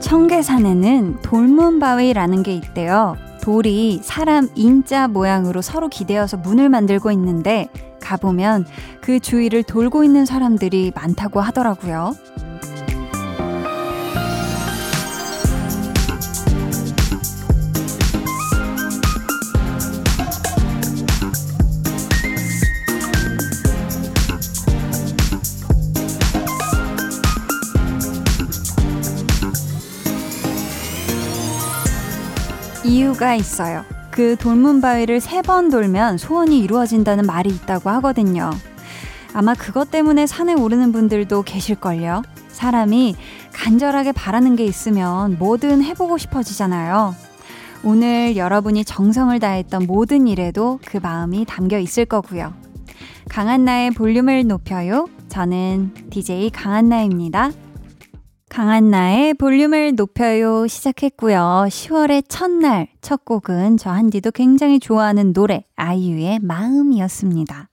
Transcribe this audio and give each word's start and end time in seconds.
청계산에는 0.00 1.22
돌문바위라는 1.22 2.42
게 2.42 2.54
있대요. 2.54 3.16
돌이 3.40 4.00
사람 4.02 4.48
인자 4.54 5.08
모양으로 5.08 5.60
서로 5.60 5.88
기대어서 5.88 6.36
문을 6.36 6.68
만들고 6.68 7.10
있는데 7.12 7.68
가보면 8.00 8.64
그 9.00 9.20
주위를 9.20 9.64
돌고 9.64 10.04
있는 10.04 10.24
사람들이 10.24 10.92
많다고 10.94 11.40
하더라고요. 11.40 12.14
이유가 33.24 33.34
있어요. 33.34 33.84
그 34.10 34.36
돌문 34.36 34.80
바위를 34.82 35.20
세 35.20 35.40
번 35.40 35.70
돌면 35.70 36.18
소원이 36.18 36.58
이루어진다는 36.60 37.26
말이 37.26 37.48
있다고 37.50 37.88
하거든요. 37.90 38.50
아마 39.32 39.54
그것 39.54 39.90
때문에 39.90 40.26
산에 40.26 40.52
오르는 40.52 40.92
분들도 40.92 41.42
계실걸요. 41.42 42.22
사람이 42.48 43.16
간절하게 43.52 44.12
바라는 44.12 44.56
게 44.56 44.64
있으면 44.64 45.38
뭐든 45.38 45.82
해보고 45.82 46.18
싶어지잖아요. 46.18 47.14
오늘 47.82 48.36
여러분이 48.36 48.84
정성을 48.84 49.38
다했던 49.38 49.86
모든 49.86 50.26
일에도 50.26 50.78
그 50.84 50.98
마음이 50.98 51.46
담겨 51.46 51.78
있을 51.78 52.04
거고요. 52.04 52.52
강한나의 53.30 53.92
볼륨을 53.92 54.46
높여요. 54.46 55.08
저는 55.28 55.92
DJ 56.10 56.50
강한나입니다. 56.50 57.50
강한 58.54 58.88
나의 58.88 59.34
볼륨을 59.34 59.96
높여요 59.96 60.68
시작했고요. 60.68 61.66
10월의 61.68 62.22
첫날 62.28 62.86
첫 63.00 63.24
곡은 63.24 63.78
저 63.78 63.90
한디도 63.90 64.30
굉장히 64.30 64.78
좋아하는 64.78 65.32
노래 65.32 65.64
아이유의 65.74 66.38
마음이었습니다. 66.40 67.68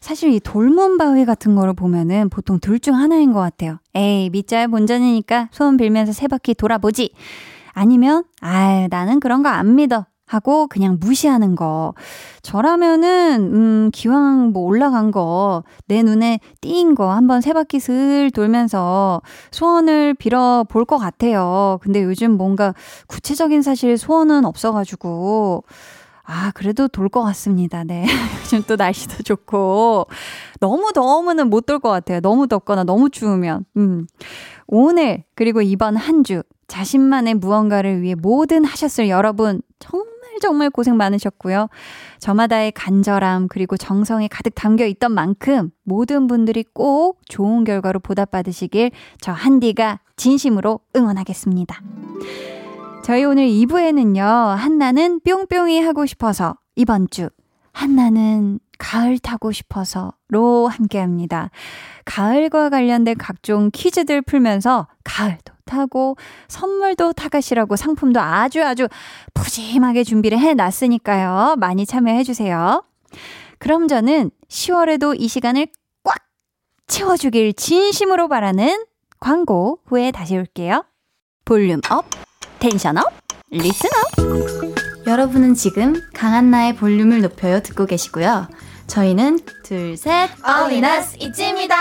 사실 0.00 0.32
이 0.32 0.40
돌문 0.40 0.98
바위 0.98 1.24
같은 1.24 1.54
거를 1.54 1.74
보면은 1.74 2.28
보통 2.28 2.58
둘 2.58 2.80
중 2.80 2.96
하나인 2.96 3.32
것 3.32 3.38
같아요. 3.38 3.78
에이 3.94 4.30
밑잘 4.30 4.66
본전이니까 4.66 5.50
소원 5.52 5.76
빌면서 5.76 6.12
세 6.12 6.26
바퀴 6.26 6.54
돌아보지. 6.54 7.14
아니면 7.72 8.24
아 8.40 8.88
나는 8.90 9.20
그런 9.20 9.44
거 9.44 9.48
안 9.48 9.76
믿어. 9.76 10.06
하고 10.30 10.68
그냥 10.68 10.96
무시하는 11.00 11.56
거. 11.56 11.92
저라면은 12.42 13.50
음 13.52 13.90
기왕 13.92 14.52
뭐 14.52 14.62
올라간 14.64 15.10
거 15.10 15.64
내 15.86 16.02
눈에 16.02 16.38
띄인 16.60 16.94
거 16.94 17.10
한번 17.12 17.40
세 17.40 17.52
바퀴 17.52 17.80
슬 17.80 18.30
돌면서 18.32 19.22
소원을 19.50 20.14
빌어 20.14 20.64
볼 20.68 20.84
것 20.84 20.98
같아요. 20.98 21.78
근데 21.82 22.02
요즘 22.04 22.36
뭔가 22.36 22.74
구체적인 23.08 23.62
사실 23.62 23.98
소원은 23.98 24.44
없어 24.44 24.72
가지고 24.72 25.64
아, 26.24 26.52
그래도 26.54 26.86
돌 26.86 27.08
것 27.08 27.22
같습니다. 27.24 27.82
네. 27.82 28.04
요즘 28.44 28.62
또 28.68 28.76
날씨도 28.76 29.24
좋고. 29.24 30.06
너무 30.60 30.92
더우면은 30.94 31.50
못 31.50 31.66
돌 31.66 31.80
것 31.80 31.88
같아요. 31.90 32.20
너무 32.20 32.46
덥거나 32.46 32.84
너무 32.84 33.10
추우면. 33.10 33.64
음. 33.76 34.06
오늘, 34.68 35.24
그리고 35.34 35.60
이번 35.60 35.96
한 35.96 36.22
주, 36.22 36.42
자신만의 36.68 37.34
무언가를 37.34 38.00
위해 38.02 38.14
뭐든 38.14 38.64
하셨을 38.64 39.08
여러분, 39.08 39.60
정말 39.80 40.06
정말 40.40 40.70
고생 40.70 40.96
많으셨고요. 40.96 41.68
저마다의 42.18 42.72
간절함 42.72 43.48
그리고 43.48 43.76
정성이 43.76 44.28
가득 44.28 44.54
담겨 44.54 44.84
있던 44.86 45.12
만큼 45.12 45.70
모든 45.84 46.26
분들이 46.26 46.64
꼭 46.72 47.20
좋은 47.28 47.64
결과로 47.64 48.00
보답받으시길 48.00 48.90
저 49.20 49.32
한디가 49.32 50.00
진심으로 50.16 50.80
응원하겠습니다. 50.96 51.80
저희 53.02 53.24
오늘 53.24 53.48
2부에는요, 53.48 54.20
한나는 54.54 55.20
뿅뿅이 55.20 55.80
하고 55.80 56.06
싶어서 56.06 56.56
이번 56.76 57.08
주 57.10 57.30
한나는 57.72 58.60
가을 58.78 59.18
타고 59.18 59.52
싶어서로 59.52 60.68
함께 60.68 60.98
합니다. 60.98 61.50
가을과 62.04 62.70
관련된 62.70 63.16
각종 63.18 63.70
퀴즈들 63.72 64.22
풀면서 64.22 64.88
가을도 65.04 65.52
타고 65.70 66.16
선물도 66.48 67.12
타가시라고 67.14 67.76
상품도 67.76 68.20
아주 68.20 68.62
아주 68.62 68.88
푸짐하게 69.34 70.04
준비를 70.04 70.38
해 70.38 70.54
놨으니까요. 70.54 71.54
많이 71.58 71.86
참여해 71.86 72.24
주세요. 72.24 72.84
그럼 73.58 73.88
저는 73.88 74.30
10월에도 74.48 75.14
이 75.18 75.28
시간을 75.28 75.68
꽉 76.02 76.16
채워주길 76.88 77.54
진심으로 77.54 78.28
바라는 78.28 78.84
광고 79.20 79.78
후에 79.86 80.10
다시 80.10 80.36
올게요. 80.36 80.84
volume 81.44 81.80
up, 81.90 82.04
tension 82.58 82.98
up, 82.98 83.04
listen 83.50 83.90
up. 84.18 85.06
여러분은 85.06 85.54
지금 85.54 85.94
강한나의 86.14 86.76
볼륨을 86.76 87.22
높여요 87.22 87.60
듣고 87.60 87.86
계시고요. 87.86 88.48
저희는 88.86 89.38
둘, 89.64 89.96
셋, 89.96 90.30
All 90.44 90.75
in 90.75 90.95
us 90.95 91.16
있지입니다. 91.20 91.76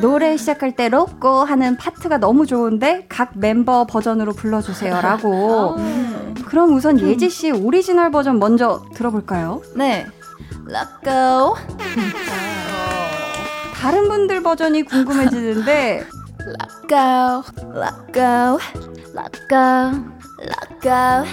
노래 0.00 0.36
시작할 0.36 0.74
때 0.76 0.88
LOCO 0.88 1.44
하는 1.44 1.76
파트가 1.76 2.18
너무 2.18 2.46
좋은데 2.46 3.06
각 3.08 3.32
멤버 3.34 3.84
버전으로 3.86 4.32
불러주세요라고. 4.32 5.76
그럼 6.46 6.74
우선 6.74 6.98
예지 7.00 7.30
씨 7.30 7.50
오리지널 7.50 8.10
버전 8.10 8.38
먼저 8.38 8.82
들어볼까요? 8.94 9.62
네. 9.76 10.06
Let 10.68 10.88
go. 11.04 11.54
다른 13.80 14.08
분들 14.08 14.42
버전이 14.42 14.82
궁금해지는데 14.82 16.04
Let 16.40 16.88
go. 16.88 17.42
Let 17.74 18.12
go. 18.12 18.58
Let 19.14 19.32
go. 19.48 19.92
Let 20.40 20.80
go. 20.82 21.24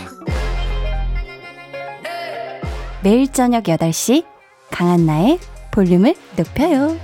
매일 3.03 3.31
저녁 3.31 3.63
8시 3.63 4.25
강한나의 4.72 5.40
볼륨을 5.72 6.16
높여요. 6.36 6.97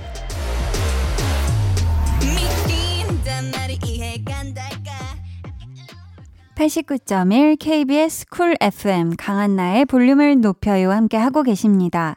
89.1 6.54 7.58
KBS 7.58 8.26
쿨 8.30 8.56
FM 8.60 9.16
강한나의 9.16 9.86
볼륨을 9.86 10.40
높여요 10.40 10.92
함께 10.92 11.16
하고 11.16 11.42
계십니다. 11.42 12.16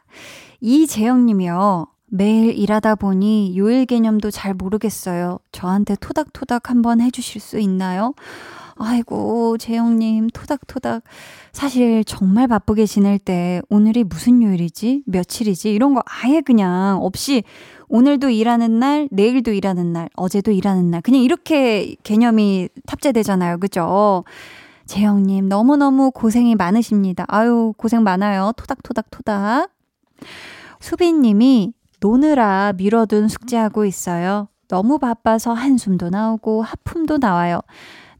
이재영 0.60 1.26
님이요. 1.26 1.88
매일 2.06 2.56
일하다 2.56 2.94
보니 2.94 3.58
요일 3.58 3.84
개념도 3.84 4.30
잘 4.30 4.54
모르겠어요. 4.54 5.40
저한테 5.50 5.96
토닥토닥 5.96 6.70
한번 6.70 7.00
해주실 7.00 7.40
수 7.40 7.58
있나요? 7.58 8.14
아이고, 8.76 9.58
재영님, 9.58 10.30
토닥토닥. 10.30 11.02
사실 11.52 12.04
정말 12.04 12.46
바쁘게 12.46 12.86
지낼 12.86 13.18
때 13.18 13.60
오늘이 13.68 14.04
무슨 14.04 14.40
요일이지? 14.40 15.02
며칠이지? 15.06 15.72
이런 15.72 15.94
거 15.94 16.02
아예 16.06 16.40
그냥 16.40 16.98
없이 17.02 17.42
오늘도 17.88 18.30
일하는 18.30 18.78
날, 18.78 19.08
내일도 19.10 19.52
일하는 19.52 19.92
날, 19.92 20.08
어제도 20.16 20.50
일하는 20.50 20.90
날. 20.90 21.00
그냥 21.00 21.22
이렇게 21.22 21.96
개념이 22.02 22.68
탑재되잖아요. 22.86 23.58
그죠? 23.58 24.24
재영님, 24.86 25.48
너무너무 25.48 26.10
고생이 26.10 26.54
많으십니다. 26.54 27.24
아유, 27.28 27.72
고생 27.76 28.02
많아요. 28.02 28.52
토닥토닥 28.56 29.10
토닥. 29.10 29.70
수빈님이 30.80 31.72
노느라 32.00 32.72
미뤄둔 32.76 33.28
숙제하고 33.28 33.84
있어요. 33.84 34.48
너무 34.68 34.98
바빠서 34.98 35.52
한숨도 35.52 36.10
나오고 36.10 36.62
하품도 36.62 37.18
나와요. 37.18 37.60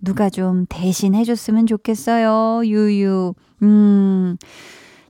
누가 0.01 0.31
좀 0.31 0.67
대신 0.69 1.15
해줬으면 1.15 1.67
좋겠어요. 1.67 2.63
유유. 2.65 3.35
음. 3.63 4.37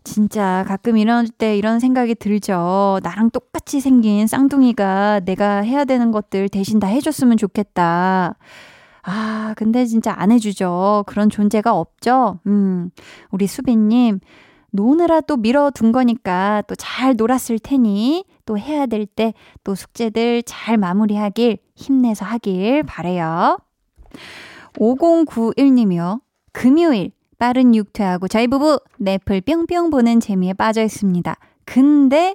진짜 0.08 0.64
가끔 0.66 0.96
이럴 0.96 1.28
때 1.28 1.56
이런 1.56 1.81
생각이 1.81 2.14
들죠. 2.14 2.99
나랑 3.02 3.31
똑같이 3.31 3.81
생긴 3.81 4.26
쌍둥이가 4.26 5.20
내가 5.20 5.58
해야 5.58 5.84
되는 5.84 6.10
것들 6.10 6.49
대신 6.49 6.78
다 6.81 6.87
해줬으면 6.87 7.37
좋겠다. 7.37 8.37
아, 9.02 9.55
근데 9.56 9.84
진짜 9.87 10.14
안 10.16 10.31
해주죠. 10.32 11.05
그런 11.06 11.31
존재가 11.31 11.75
없죠. 11.75 12.40
음, 12.46 12.90
우리 13.31 13.46
수빈님, 13.46 14.20
노느라 14.70 15.20
또 15.22 15.37
밀어둔 15.37 15.93
거니까 15.93 16.62
또 16.66 16.75
잘 16.76 17.14
놀았을 17.16 17.58
테니 17.58 18.25
또 18.46 18.58
해야 18.58 18.87
될 18.87 19.06
때 19.06 19.32
또 19.64 19.75
숙제들 19.75 20.43
잘 20.44 20.76
마무리하길 20.78 21.58
힘내서 21.75 22.25
하길 22.26 22.82
바래요. 22.84 23.58
5091님이요. 24.78 26.20
금요일 26.52 27.12
빠른 27.38 27.75
육퇴하고 27.75 28.29
저희 28.29 28.46
부부 28.49 28.81
넷플 28.99 29.40
뿅뿅 29.40 29.90
보는 29.90 30.20
재미에 30.20 30.52
빠져 30.52 30.82
있습니다. 30.82 31.37
근데 31.64 32.35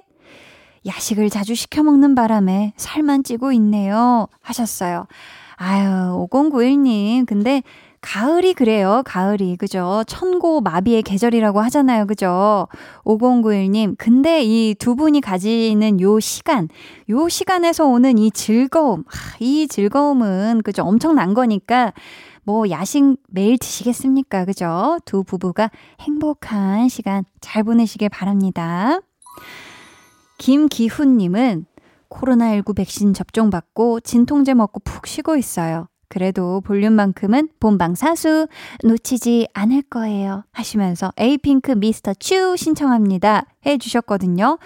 야식을 0.86 1.30
자주 1.30 1.54
시켜 1.54 1.82
먹는 1.82 2.14
바람에 2.14 2.72
살만 2.76 3.22
찌고 3.24 3.52
있네요. 3.52 4.28
하셨어요. 4.40 5.06
아유, 5.56 6.26
5091님. 6.30 7.26
근데 7.26 7.62
가을이 8.00 8.52
그래요. 8.52 9.02
가을이. 9.06 9.56
그죠? 9.56 10.04
천고 10.06 10.60
마비의 10.60 11.02
계절이라고 11.02 11.60
하잖아요. 11.62 12.06
그죠? 12.06 12.68
5091님. 13.04 13.94
근데 13.96 14.42
이 14.42 14.74
두 14.78 14.94
분이 14.94 15.22
가지는 15.22 16.00
요 16.02 16.20
시간, 16.20 16.68
요 17.08 17.28
시간에서 17.30 17.86
오는 17.86 18.18
이 18.18 18.30
즐거움. 18.30 19.04
이 19.40 19.66
즐거움은 19.68 20.60
그죠? 20.64 20.82
엄청난 20.82 21.32
거니까 21.32 21.94
뭐 22.44 22.68
야식 22.70 23.16
매일 23.28 23.58
드시겠습니까? 23.58 24.44
그죠? 24.44 24.98
두 25.04 25.24
부부가 25.24 25.70
행복한 26.00 26.88
시간 26.88 27.24
잘 27.40 27.62
보내시길 27.62 28.08
바랍니다. 28.10 29.00
김기훈님은 30.38 31.66
코로나19 32.10 32.76
백신 32.76 33.14
접종받고 33.14 34.00
진통제 34.00 34.54
먹고 34.54 34.80
푹 34.80 35.06
쉬고 35.06 35.36
있어요. 35.36 35.88
그래도 36.08 36.60
볼륨만큼은 36.62 37.48
본방 37.60 37.94
사수 37.94 38.46
놓치지 38.82 39.48
않을 39.52 39.82
거예요. 39.82 40.44
하시면서 40.52 41.12
에이핑크 41.16 41.72
미스터 41.72 42.14
츄 42.14 42.56
신청합니다. 42.56 43.46
해 43.66 43.78
주셨거든요. 43.78 44.58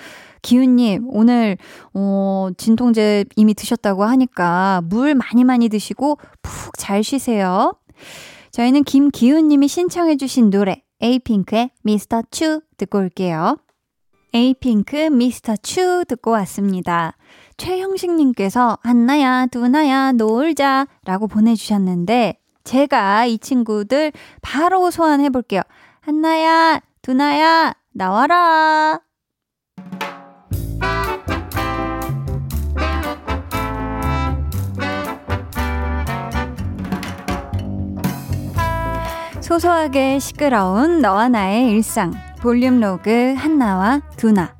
기훈님, 0.42 1.08
오늘, 1.08 1.56
어, 1.94 2.48
진통제 2.56 3.24
이미 3.36 3.54
드셨다고 3.54 4.04
하니까 4.04 4.82
물 4.84 5.14
많이 5.14 5.44
많이 5.44 5.68
드시고 5.68 6.18
푹 6.42 6.76
잘 6.76 7.02
쉬세요. 7.02 7.74
저희는 8.50 8.84
김기훈님이 8.84 9.68
신청해주신 9.68 10.50
노래, 10.50 10.82
에이핑크의 11.00 11.70
미스터 11.82 12.22
츄 12.30 12.60
듣고 12.76 12.98
올게요. 12.98 13.56
에이핑크 14.34 14.96
미스터 14.96 15.56
츄 15.56 16.04
듣고 16.06 16.30
왔습니다. 16.32 17.16
최형식님께서 17.56 18.78
한나야, 18.82 19.46
두나야, 19.46 20.12
놀자 20.12 20.86
라고 21.04 21.26
보내주셨는데, 21.26 22.38
제가 22.64 23.24
이 23.24 23.38
친구들 23.38 24.12
바로 24.42 24.90
소환해 24.90 25.30
볼게요. 25.30 25.62
한나야, 26.00 26.80
두나야, 27.02 27.74
나와라. 27.92 29.00
소소하게 39.40 40.18
시끄러운 40.18 41.00
너와 41.00 41.30
나의 41.30 41.70
일상. 41.70 42.27
볼륨 42.48 42.80
로그 42.80 43.34
한나와 43.36 44.00
두나. 44.16 44.54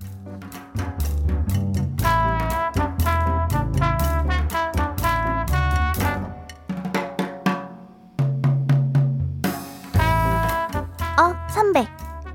어, 11.17 11.35
선배. 11.49 11.89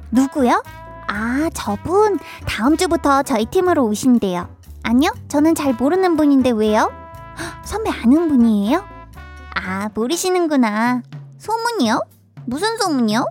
누구요? 0.09 0.63
아, 1.07 1.51
저분 1.53 2.17
다음 2.47 2.75
주부터 2.75 3.21
저희 3.21 3.45
팀으로 3.45 3.85
오신대요. 3.85 4.49
아니요, 4.81 5.11
저는 5.27 5.53
잘 5.53 5.75
모르는 5.75 6.17
분인데 6.17 6.49
왜요? 6.49 6.91
헉, 7.37 7.61
선배 7.63 7.91
아는 7.91 8.27
분이에요? 8.27 8.83
아, 9.53 9.87
모르시는구나. 9.93 11.03
소문이요? 11.37 12.01
무슨 12.47 12.75
소문이요? 12.77 13.27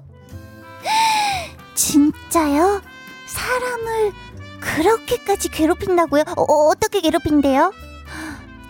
진 1.75 2.12
짜요? 2.33 2.81
사람을 3.27 4.11
그렇게까지 4.59 5.51
괴롭힌다고요? 5.51 6.23
어, 6.39 6.43
어떻게 6.69 7.03
괴롭힌대요? 7.03 7.71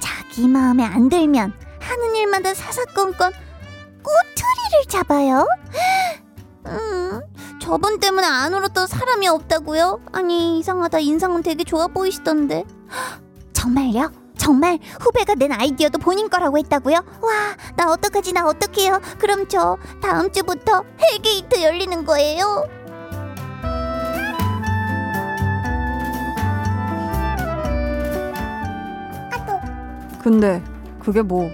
자기 0.01 0.49
마음에 0.49 0.85
안 0.85 1.09
들면 1.09 1.53
하는 1.79 2.17
일마다 2.17 2.55
사사건건 2.55 3.31
꼬투리를 4.03 4.89
잡아요? 4.89 5.47
음, 6.67 7.21
저분 7.61 8.01
때문에 8.01 8.27
안 8.27 8.53
울었던 8.53 8.89
사람이 8.89 9.29
없다고요? 9.29 10.01
아니 10.11 10.59
이상하다 10.59 10.99
인상은 10.99 11.45
되게 11.45 11.63
좋아 11.63 11.87
보이시던데 11.87 12.65
정말요? 13.53 14.11
정말 14.37 14.81
후배가 15.01 15.37
낸 15.37 15.53
아이디어도 15.53 15.99
본인 15.99 16.29
거라고 16.29 16.59
했다고요? 16.59 16.97
와, 16.97 17.57
나 17.77 17.93
어떡하지, 17.93 18.33
나 18.33 18.45
어떡해요? 18.49 19.01
그럼 19.21 19.47
저 19.47 19.79
다음 20.03 20.33
주부터 20.33 20.83
hell 21.01 21.32
gate 21.32 21.63
열리는 21.63 22.05
거예요? 22.05 22.82
근데 30.23 30.63
그게 31.01 31.23
뭐? 31.23 31.51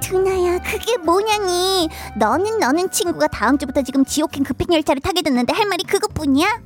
두나야, 0.00 0.58
그게 0.64 0.96
뭐냐니? 0.98 1.88
너는 2.16 2.58
너는 2.58 2.90
친구가 2.90 3.28
다음 3.28 3.56
주부터 3.58 3.82
지금 3.82 4.04
지옥행 4.04 4.44
급행열차를 4.44 5.00
타게 5.00 5.22
됐는데 5.22 5.52
할 5.54 5.66
말이 5.66 5.84
그것뿐이야? 5.84 6.60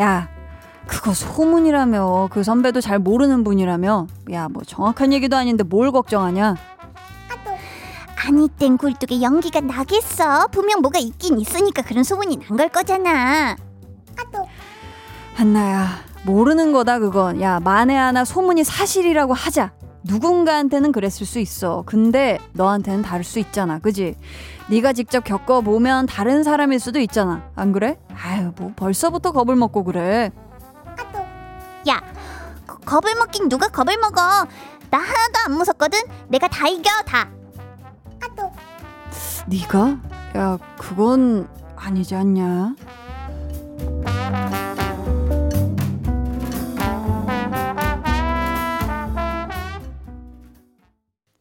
야, 0.00 0.28
그거 0.86 1.12
소문이라며. 1.14 2.28
그 2.30 2.42
선배도 2.44 2.80
잘 2.80 2.98
모르는 2.98 3.42
분이라며. 3.42 4.06
야, 4.32 4.48
뭐 4.48 4.62
정확한 4.64 5.12
얘기도 5.12 5.36
아닌데 5.36 5.64
뭘 5.64 5.90
걱정하냐? 5.90 6.56
아니 8.26 8.48
땐 8.48 8.76
굴뚝에 8.76 9.22
연기가 9.22 9.60
나겠어. 9.60 10.48
분명 10.48 10.80
뭐가 10.82 10.98
있긴 10.98 11.40
있으니까 11.40 11.80
그런 11.82 12.04
소문이 12.04 12.36
난 12.46 12.58
걸 12.58 12.68
거잖아. 12.68 13.56
한나야, 15.34 15.86
모르는 16.32 16.72
거다 16.72 16.98
그건. 16.98 17.40
야, 17.40 17.58
만에 17.58 17.96
하나 17.96 18.24
소문이 18.24 18.62
사실이라고 18.62 19.32
하자. 19.32 19.72
누군가한테는 20.04 20.92
그랬을 20.92 21.26
수 21.26 21.38
있어. 21.38 21.82
근데 21.86 22.38
너한테는 22.52 23.00
다를 23.02 23.24
수 23.24 23.38
있잖아. 23.38 23.78
그지? 23.78 24.14
네가 24.68 24.92
직접 24.92 25.24
겪어보면 25.24 26.04
다른 26.06 26.42
사람일 26.42 26.80
수도 26.80 26.98
있잖아. 27.00 27.48
안 27.56 27.72
그래? 27.72 27.96
아유, 28.14 28.52
뭐 28.56 28.72
벌써부터 28.76 29.32
겁을 29.32 29.56
먹고 29.56 29.84
그래. 29.84 30.30
야, 31.88 32.02
거- 32.66 32.76
겁을 32.84 33.14
먹긴 33.18 33.48
누가 33.48 33.68
겁을 33.68 33.96
먹어? 33.98 34.20
나 34.90 34.98
하나도 34.98 35.32
안 35.46 35.52
무섭거든. 35.56 35.98
내가 36.28 36.46
다 36.48 36.68
이겨 36.68 36.90
다. 37.06 37.28
네가? 39.46 39.96
야, 40.36 40.58
그건 40.78 41.48
아니지 41.74 42.14
않냐? 42.14 42.74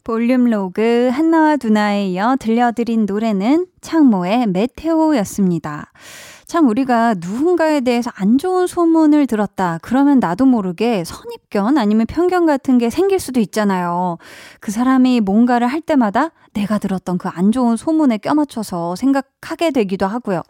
볼륨 0.07 0.45
로그 0.45 1.09
한나와 1.11 1.57
두나에 1.57 2.07
이어 2.07 2.37
들려드린 2.39 3.05
노래는 3.05 3.67
창모의 3.81 4.47
메테오였습니다. 4.47 5.91
참 6.45 6.69
우리가 6.69 7.15
누군가에 7.15 7.81
대해서 7.81 8.09
안 8.15 8.37
좋은 8.37 8.67
소문을 8.67 9.27
들었다. 9.27 9.79
그러면 9.81 10.19
나도 10.19 10.45
모르게 10.45 11.03
선입견 11.03 11.77
아니면 11.77 12.05
편견 12.05 12.45
같은 12.45 12.77
게 12.77 12.89
생길 12.89 13.19
수도 13.19 13.41
있잖아요. 13.41 14.17
그 14.61 14.71
사람이 14.71 15.19
뭔가를 15.19 15.67
할 15.67 15.81
때마다 15.81 16.31
내가 16.53 16.77
들었던 16.77 17.17
그 17.17 17.27
안 17.27 17.51
좋은 17.51 17.75
소문에 17.75 18.19
껴맞춰서 18.19 18.95
생각하게 18.95 19.71
되기도 19.71 20.07
하고요. 20.07 20.41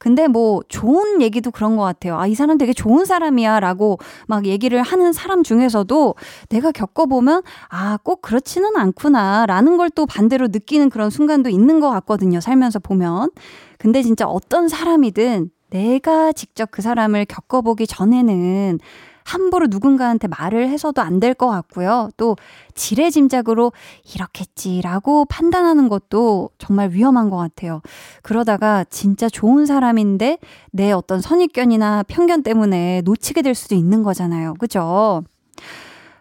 근데 0.00 0.28
뭐 0.28 0.62
좋은 0.68 1.20
얘기도 1.20 1.50
그런 1.50 1.76
것 1.76 1.82
같아요. 1.82 2.18
아, 2.18 2.26
이 2.26 2.34
사람 2.34 2.56
되게 2.56 2.72
좋은 2.72 3.04
사람이야 3.04 3.60
라고 3.60 3.98
막 4.26 4.46
얘기를 4.46 4.80
하는 4.82 5.12
사람 5.12 5.42
중에서도 5.42 6.14
내가 6.48 6.72
겪어보면 6.72 7.42
아, 7.68 7.98
꼭 8.02 8.22
그렇지는 8.22 8.76
않구나 8.76 9.44
라는 9.46 9.76
걸 9.76 9.90
또 9.94 10.06
반대로 10.06 10.46
느끼는 10.48 10.88
그런 10.88 11.10
순간도 11.10 11.50
있는 11.50 11.80
것 11.80 11.90
같거든요. 11.90 12.40
살면서 12.40 12.78
보면. 12.78 13.30
근데 13.76 14.02
진짜 14.02 14.26
어떤 14.26 14.68
사람이든 14.68 15.50
내가 15.70 16.32
직접 16.32 16.70
그 16.70 16.80
사람을 16.80 17.24
겪어보기 17.26 17.86
전에는 17.88 18.78
함부로 19.24 19.66
누군가한테 19.68 20.28
말을 20.28 20.68
해서도 20.68 21.02
안 21.02 21.20
될 21.20 21.34
것 21.34 21.48
같고요. 21.48 22.10
또 22.16 22.36
지레짐작으로 22.74 23.72
이렇겠지라고 24.14 25.26
판단하는 25.26 25.88
것도 25.88 26.50
정말 26.58 26.90
위험한 26.90 27.30
것 27.30 27.36
같아요. 27.36 27.82
그러다가 28.22 28.84
진짜 28.90 29.28
좋은 29.28 29.66
사람인데 29.66 30.38
내 30.72 30.92
어떤 30.92 31.20
선입견이나 31.20 32.04
편견 32.08 32.42
때문에 32.42 33.02
놓치게 33.04 33.42
될 33.42 33.54
수도 33.54 33.74
있는 33.74 34.02
거잖아요. 34.02 34.54
그죠? 34.54 35.22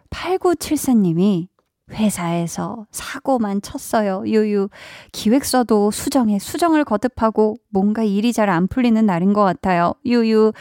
8974님이 0.10 1.48
회사에서 1.92 2.86
사고만 2.92 3.62
쳤어요. 3.62 4.24
유유. 4.26 4.70
기획서도 5.12 5.92
수정에 5.92 6.38
수정을 6.38 6.84
거듭하고 6.86 7.56
뭔가 7.70 8.04
일이 8.04 8.32
잘 8.32 8.50
안 8.50 8.68
풀리는 8.68 9.04
날인 9.06 9.34
것 9.34 9.44
같아요. 9.44 9.94
유유. 10.06 10.54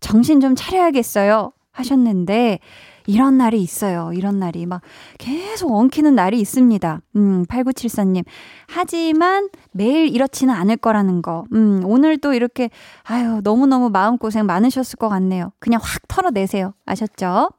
정신 0.00 0.40
좀 0.40 0.54
차려야겠어요. 0.54 1.52
하셨는데, 1.80 2.60
이런 3.06 3.38
날이 3.38 3.60
있어요. 3.60 4.12
이런 4.14 4.38
날이 4.38 4.66
막 4.66 4.82
계속 5.18 5.72
엉키는 5.72 6.14
날이 6.14 6.38
있습니다. 6.40 7.00
음, 7.16 7.44
8974님. 7.46 8.24
하지만 8.68 9.48
매일 9.72 10.06
이렇지는 10.14 10.54
않을 10.54 10.76
거라는 10.76 11.22
거. 11.22 11.44
음, 11.52 11.82
오늘 11.84 12.18
또 12.18 12.32
이렇게, 12.34 12.70
아유, 13.02 13.40
너무너무 13.42 13.90
마음고생 13.90 14.46
많으셨을 14.46 14.96
것 14.96 15.08
같네요. 15.08 15.52
그냥 15.58 15.80
확 15.82 16.06
털어내세요. 16.06 16.74
아셨죠? 16.86 17.50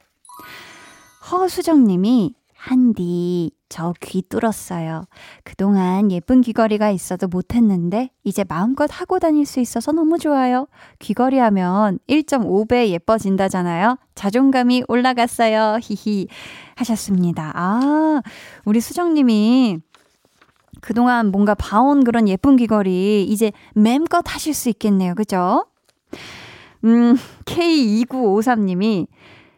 허수정 1.31 1.85
님이, 1.85 2.33
한디, 2.55 3.51
저 3.71 3.93
귀 4.01 4.21
뚫었어요. 4.27 5.05
그동안 5.45 6.11
예쁜 6.11 6.41
귀걸이가 6.41 6.91
있어도 6.91 7.27
못했는데 7.27 8.09
이제 8.25 8.43
마음껏 8.43 8.89
하고 8.91 9.17
다닐 9.17 9.45
수 9.45 9.59
있어서 9.61 9.93
너무 9.93 10.19
좋아요. 10.19 10.67
귀걸이 10.99 11.37
하면 11.37 11.97
1.5배 12.09 12.89
예뻐진다잖아요. 12.89 13.97
자존감이 14.13 14.83
올라갔어요. 14.89 15.79
히히 15.81 16.27
하셨습니다. 16.75 17.51
아, 17.55 18.21
우리 18.65 18.81
수정님이 18.81 19.79
그동안 20.81 21.31
뭔가 21.31 21.55
봐온 21.55 22.03
그런 22.03 22.27
예쁜 22.27 22.57
귀걸이 22.57 23.23
이제 23.23 23.51
맴껏 23.75 24.23
하실 24.27 24.53
수 24.53 24.67
있겠네요. 24.69 25.15
그죠? 25.15 25.65
음, 26.83 27.15
K2953님이 27.45 29.07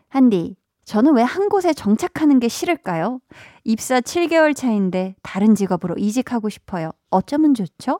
한디, 0.10 0.55
저는 0.86 1.13
왜 1.15 1.24
한 1.24 1.48
곳에 1.50 1.74
정착하는 1.74 2.39
게 2.39 2.48
싫을까요? 2.50 3.20
입사 3.63 4.01
7개월 4.01 4.55
차인데 4.55 5.15
다른 5.22 5.55
직업으로 5.55 5.96
이직하고 5.98 6.50
싶어요. 6.50 6.91
어쩌면 7.10 7.53
좋죠? 7.53 8.00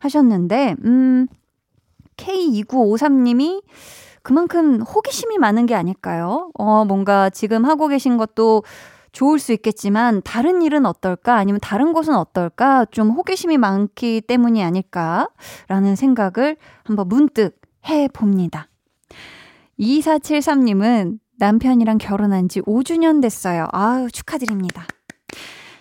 하셨는데, 0.00 0.76
음, 0.84 1.28
K2953님이 2.16 3.62
그만큼 4.22 4.82
호기심이 4.82 5.38
많은 5.38 5.66
게 5.66 5.74
아닐까요? 5.74 6.50
어, 6.58 6.84
뭔가 6.84 7.30
지금 7.30 7.64
하고 7.64 7.86
계신 7.86 8.16
것도 8.16 8.64
좋을 9.12 9.38
수 9.38 9.52
있겠지만 9.52 10.20
다른 10.24 10.62
일은 10.62 10.84
어떨까? 10.84 11.36
아니면 11.36 11.60
다른 11.62 11.92
곳은 11.92 12.14
어떨까? 12.14 12.84
좀 12.86 13.10
호기심이 13.10 13.56
많기 13.56 14.20
때문이 14.20 14.62
아닐까라는 14.62 15.96
생각을 15.96 16.56
한번 16.84 17.08
문득 17.08 17.58
해 17.88 18.08
봅니다. 18.08 18.68
2473님은 19.78 21.18
남편이랑 21.38 21.98
결혼한 21.98 22.48
지 22.48 22.60
5주년 22.62 23.22
됐어요. 23.22 23.68
아유, 23.72 24.10
축하드립니다. 24.10 24.86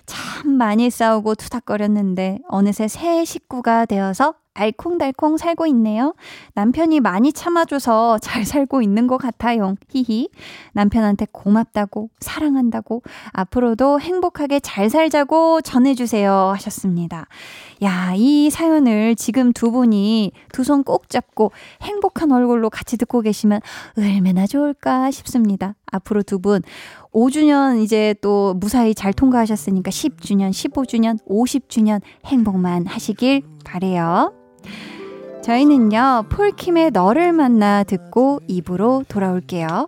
참 0.05 0.51
많이 0.57 0.89
싸우고 0.89 1.35
투닥거렸는데 1.35 2.39
어느새 2.47 2.88
새 2.88 3.25
식구가 3.25 3.85
되어서 3.85 4.35
알콩달콩 4.57 5.35
살고 5.35 5.67
있네요. 5.67 6.13
남편이 6.53 7.01
많이 7.01 7.33
참아줘서 7.33 8.19
잘 8.19 8.45
살고 8.45 8.81
있는 8.81 9.05
것 9.05 9.17
같아요. 9.17 9.75
히히. 9.89 10.29
남편한테 10.71 11.27
고맙다고, 11.29 12.09
사랑한다고, 12.21 13.03
앞으로도 13.33 14.00
행복하게 14.00 14.62
잘 14.62 14.89
살자고 14.89 15.59
전해주세요. 15.59 16.31
하셨습니다. 16.55 17.27
야, 17.83 18.13
이 18.15 18.50
사연을 18.50 19.15
지금 19.17 19.51
두 19.51 19.71
분이 19.71 20.31
두 20.53 20.63
손 20.63 20.85
꼭 20.85 21.09
잡고 21.09 21.51
행복한 21.81 22.31
얼굴로 22.31 22.69
같이 22.69 22.95
듣고 22.95 23.19
계시면 23.21 23.59
얼마나 23.97 24.47
좋을까 24.47 25.12
싶습니다. 25.12 25.75
앞으로 25.91 26.24
두 26.24 26.39
분 26.39 26.62
5주년 27.15 27.81
이제 27.81 28.13
또 28.19 28.53
무사히 28.55 28.93
잘 28.93 29.13
통과하셨으니까 29.13 29.89
10주년, 29.89 30.50
15주년, 30.51 31.17
50주년 31.25 32.01
행복만 32.25 32.86
하시길 32.86 33.41
바래요. 33.63 34.34
저희는요, 35.41 36.25
폴킴의 36.29 36.91
너를 36.91 37.31
만나 37.31 37.86
듣고 37.86 38.41
입으로 38.48 39.05
돌아올게요. 39.07 39.88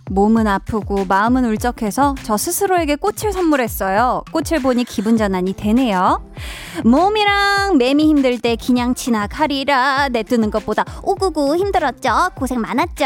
몸은 0.11 0.45
아프고 0.45 1.05
마음은 1.05 1.45
울적해서 1.45 2.15
저 2.23 2.35
스스로에게 2.35 2.97
꽃을 2.97 3.31
선물했어요. 3.31 4.25
꽃을 4.33 4.61
보니 4.61 4.83
기분 4.83 5.15
전환이 5.15 5.53
되네요. 5.53 6.21
몸이랑 6.83 7.77
매미 7.77 8.07
힘들 8.09 8.37
때 8.39 8.57
그냥 8.57 8.93
지나가리라 8.93 10.09
내뜨는 10.09 10.51
것보다 10.51 10.83
오구구 11.03 11.55
힘들었죠. 11.55 12.31
고생 12.35 12.59
많았죠. 12.59 13.05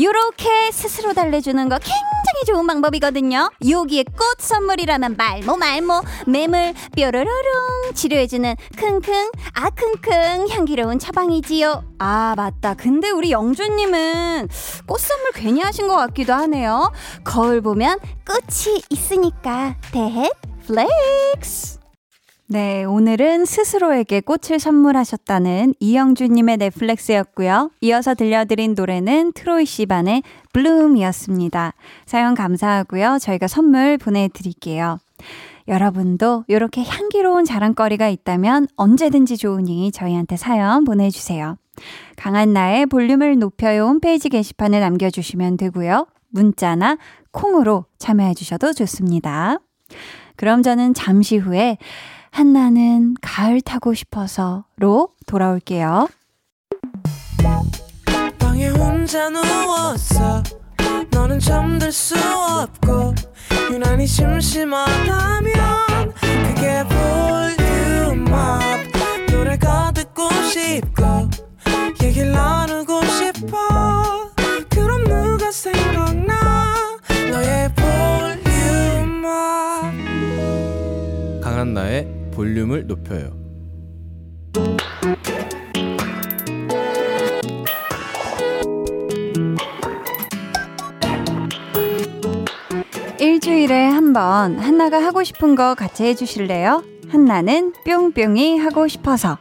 요렇게 0.00 0.72
스스로 0.72 1.12
달래주는 1.12 1.68
거 1.68 1.78
굉장히 1.78 2.44
좋은 2.46 2.66
방법이거든요. 2.66 3.50
여기에 3.68 4.04
꽃 4.04 4.38
선물이라면 4.38 5.16
말모 5.18 5.56
말모 5.56 6.02
매물 6.26 6.72
뾰로로롱 6.96 7.92
치료해주는 7.94 8.54
킁킁 8.76 9.30
아킁킁 9.52 10.48
향기로운 10.48 10.98
처방이지요. 10.98 11.84
아 11.98 12.34
맞다. 12.36 12.74
근데 12.74 13.10
우리 13.10 13.30
영주님은 13.30 14.48
꽃 14.86 15.00
선물 15.00 15.32
괜히 15.32 15.60
하신 15.60 15.88
것 15.88 15.96
같기도 15.96 16.32
하 16.32 16.45
네요. 16.46 16.92
거울 17.24 17.60
보면 17.60 17.98
꽃이 18.26 18.82
있으니까 18.90 19.76
대헷 19.92 20.30
Flex. 20.66 21.80
네, 22.48 22.84
오늘은 22.84 23.44
스스로에게 23.44 24.20
꽃을 24.20 24.60
선물하셨다는 24.60 25.74
이영주님의 25.80 26.58
flex였고요. 26.58 27.72
이어서 27.80 28.14
들려드린 28.14 28.74
노래는 28.74 29.32
트로이 29.32 29.66
시반의 29.66 30.22
Bloom이었습니다. 30.52 31.74
사연 32.04 32.34
감사하고요. 32.36 33.18
저희가 33.20 33.48
선물 33.48 33.98
보내드릴게요. 33.98 34.98
여러분도 35.66 36.44
이렇게 36.46 36.84
향기로운 36.84 37.44
자랑거리가 37.44 38.08
있다면 38.08 38.68
언제든지 38.76 39.36
좋으니 39.36 39.90
저희한테 39.90 40.36
사연 40.36 40.84
보내주세요. 40.84 41.56
강한나의 42.16 42.86
볼륨을 42.86 43.38
높여요 43.38 43.86
홈페이지 43.86 44.28
게시판에 44.28 44.78
남겨주시면 44.78 45.56
되고요. 45.56 46.06
문자나 46.28 46.98
콩으로 47.30 47.86
참여해 47.98 48.34
주셔도 48.34 48.72
좋습니다. 48.72 49.58
그럼 50.36 50.62
저는 50.62 50.94
잠시 50.94 51.36
후에 51.36 51.78
한나는 52.30 53.14
가을 53.22 53.60
타고 53.60 53.94
싶어서로 53.94 55.08
돌아올게요. 55.26 56.08
방에 58.38 58.68
혼자 58.68 59.28
누웠어. 59.30 60.42
너는 61.10 61.38
잠들 61.40 61.90
수 61.92 62.14
없고 62.18 63.14
유난히 63.72 64.06
심심하다면 64.06 66.12
그게 66.14 66.84
볼륨업 68.14 68.60
노래가 69.30 69.92
듣고 69.92 70.28
싶고 70.44 71.28
얘기를 72.02 72.32
나누고 72.32 73.04
싶어 73.06 74.30
그럼 74.68 75.04
누가 75.04 75.50
생각 75.50 75.85
나의 81.76 82.08
볼륨을 82.32 82.86
높여요. 82.86 83.36
일주일에 93.20 93.86
한 93.88 94.06
번 94.16 94.58
한나가 94.58 95.02
하고 95.02 95.22
싶은 95.24 95.56
거 95.56 95.74
같이 95.74 96.04
해주실래요? 96.04 96.82
한나는 97.10 97.74
뿅뿅이 97.84 98.56
하고 98.56 98.88
싶어서 98.88 99.36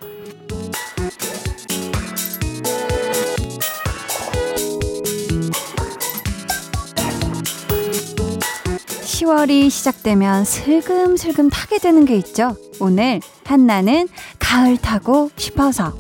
10월이 9.16 9.70
시작되면 9.70 10.44
슬금슬금 10.44 11.50
타게 11.50 11.80
되는 11.80 12.04
게 12.04 12.18
있죠. 12.18 12.58
오늘 12.82 13.22
한나는 13.46 14.10
가을 14.40 14.76
타고 14.76 15.30
싶어서 15.38 15.94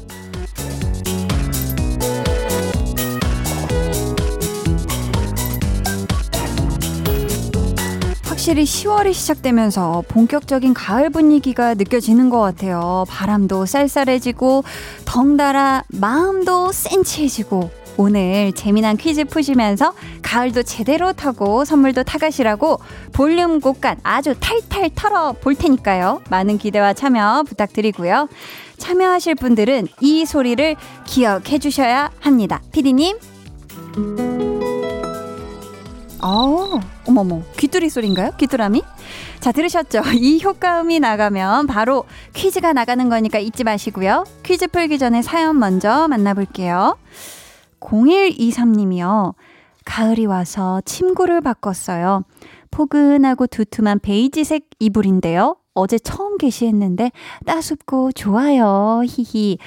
확실히 8.26 8.66
10월이 8.66 9.14
시작되면서 9.14 10.04
본격적인 10.10 10.74
가을 10.74 11.10
분위기가 11.10 11.74
느껴지는 11.74 12.30
것 12.30 12.42
같아요. 12.42 13.06
바람도 13.08 13.66
쌀쌀해지고, 13.66 14.66
덩달아 15.06 15.84
마음도 15.88 16.74
센치해지고, 16.74 17.85
오늘 17.98 18.52
재미난 18.54 18.98
퀴즈 18.98 19.24
푸시면서 19.26 19.94
가을도 20.22 20.64
제대로 20.64 21.14
타고 21.14 21.64
선물도 21.64 22.04
타가시라고 22.04 22.80
볼륨 23.14 23.62
곡간 23.62 23.98
아주 24.04 24.36
탈탈 24.40 24.90
털어 24.96 25.34
볼 25.34 25.56
테니까요. 25.56 26.22
많은 26.30 26.58
기대와 26.58 26.94
참여 26.94 27.44
부탁드리고요. 27.48 28.28
참여하실 28.78 29.36
분들은 29.36 29.88
이 30.02 30.26
소리를 30.26 30.76
기억해 31.06 31.60
주셔야 31.60 32.12
합니다. 32.20 32.62
피디님. 32.74 33.18
어, 36.22 36.80
어머머, 37.08 37.44
귀뚜리 37.58 37.90
소리인가요? 37.90 38.32
귀뚜라미? 38.38 38.82
자, 39.40 39.52
들으셨죠? 39.52 40.02
이 40.16 40.42
효과음이 40.44 41.00
나가면 41.00 41.68
바로 41.68 42.04
퀴즈가 42.34 42.74
나가는 42.74 43.08
거니까 43.10 43.38
잊지 43.38 43.64
마시고요. 43.64 44.26
퀴즈 44.44 44.68
풀기 44.68 44.98
전에 44.98 45.22
사연 45.22 45.60
먼저 45.60 46.08
만나볼게요. 46.08 46.98
0123님이요. 47.86 49.34
가을이 49.86 50.26
와서 50.26 50.82
침구를 50.86 51.42
바꿨어요. 51.42 52.24
포근하고 52.72 53.48
두툼한 53.48 54.00
베이지색 54.00 54.68
이불인데요. 54.80 55.58
어제 55.74 56.00
처음 56.00 56.38
게시했는데 56.38 57.12
따숩고 57.46 58.12
좋아요. 58.14 59.02
히히. 59.06 59.58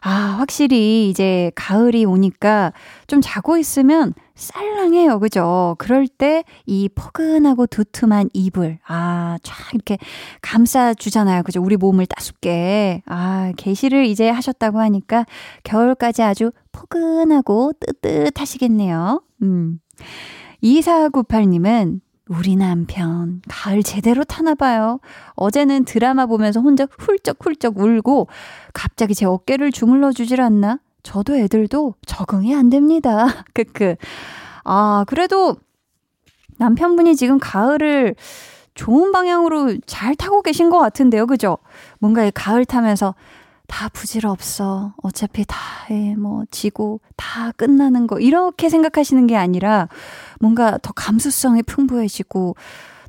아, 0.00 0.10
확실히 0.38 1.08
이제 1.10 1.50
가을이 1.56 2.04
오니까 2.04 2.72
좀 3.08 3.20
자고 3.20 3.58
있으면 3.58 4.14
쌀랑해요. 4.34 5.18
그죠? 5.18 5.74
그럴 5.78 6.06
때 6.06 6.44
이 6.66 6.88
포근하고 6.94 7.66
두툼한 7.66 8.28
이불, 8.32 8.78
아, 8.86 9.38
쫙 9.42 9.54
이렇게 9.72 9.98
감싸주잖아요. 10.42 11.42
그죠? 11.42 11.62
우리 11.62 11.76
몸을 11.76 12.06
따숩게. 12.06 13.02
아, 13.06 13.52
게시를 13.56 14.04
이제 14.06 14.28
하셨다고 14.28 14.78
하니까 14.80 15.24
겨울까지 15.64 16.22
아주 16.22 16.52
포근하고 16.78 17.72
뜨뜻하시겠네요. 17.80 19.22
음. 19.42 19.80
2498님은 20.62 22.00
우리 22.28 22.56
남편 22.56 23.40
가을 23.48 23.82
제대로 23.82 24.22
타나 24.22 24.54
봐요. 24.54 25.00
어제는 25.34 25.84
드라마 25.84 26.26
보면서 26.26 26.60
혼자 26.60 26.86
훌쩍훌쩍 26.98 27.78
울고 27.78 28.28
갑자기 28.74 29.14
제 29.14 29.24
어깨를 29.24 29.72
주물러 29.72 30.12
주질 30.12 30.40
않나? 30.40 30.78
저도 31.02 31.36
애들도 31.36 31.94
적응이 32.06 32.54
안 32.54 32.70
됩니다. 32.70 33.26
크크. 33.54 33.96
아, 34.64 35.04
그래도 35.08 35.56
남편분이 36.58 37.16
지금 37.16 37.38
가을을 37.38 38.14
좋은 38.74 39.10
방향으로 39.10 39.78
잘 39.86 40.14
타고 40.14 40.42
계신 40.42 40.70
것 40.70 40.78
같은데요. 40.78 41.26
그죠? 41.26 41.58
뭔가 41.98 42.24
이 42.24 42.30
가을 42.32 42.64
타면서 42.64 43.14
다 43.68 43.88
부질없어. 43.90 44.94
어차피 45.02 45.44
다, 45.46 45.56
해, 45.90 46.16
뭐, 46.16 46.42
지고, 46.50 47.00
다 47.16 47.52
끝나는 47.52 48.08
거. 48.08 48.18
이렇게 48.18 48.68
생각하시는 48.68 49.26
게 49.28 49.36
아니라, 49.36 49.88
뭔가 50.40 50.78
더 50.82 50.92
감수성이 50.92 51.62
풍부해지고, 51.62 52.56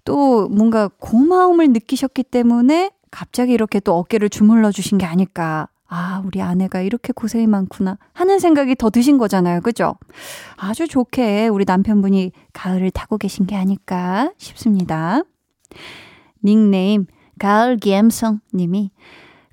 또 0.06 0.48
뭔가 0.50 0.89
고마움을 1.00 1.70
느끼셨기 1.70 2.24
때문에, 2.24 2.92
갑자기 3.10 3.54
이렇게 3.54 3.80
또 3.80 3.96
어깨를 3.98 4.30
주물러 4.30 4.72
주신 4.72 4.98
게 5.00 5.06
아닐까. 5.06 5.70
아, 5.88 6.22
우리 6.24 6.42
아내가 6.42 6.82
이렇게 6.82 7.13
고생이 7.13 7.48
많구나. 7.48 7.98
하는 8.13 8.38
생각이 8.38 8.75
더 8.75 8.92
드신 8.92 9.18
거잖아요. 9.18 9.62
그죠? 9.62 9.96
아주 10.56 10.88
좋게 10.88 11.48
우리 11.48 11.66
남편분이 11.66 12.32
가을을 12.54 12.92
타고 12.92 13.18
계신 13.18 13.48
게 13.48 13.56
아닐까 13.56 14.32
싶습니다. 14.38 15.24
닉네임, 16.44 17.08
가을 17.39 17.78
갬성 17.78 18.42
님이 18.54 18.92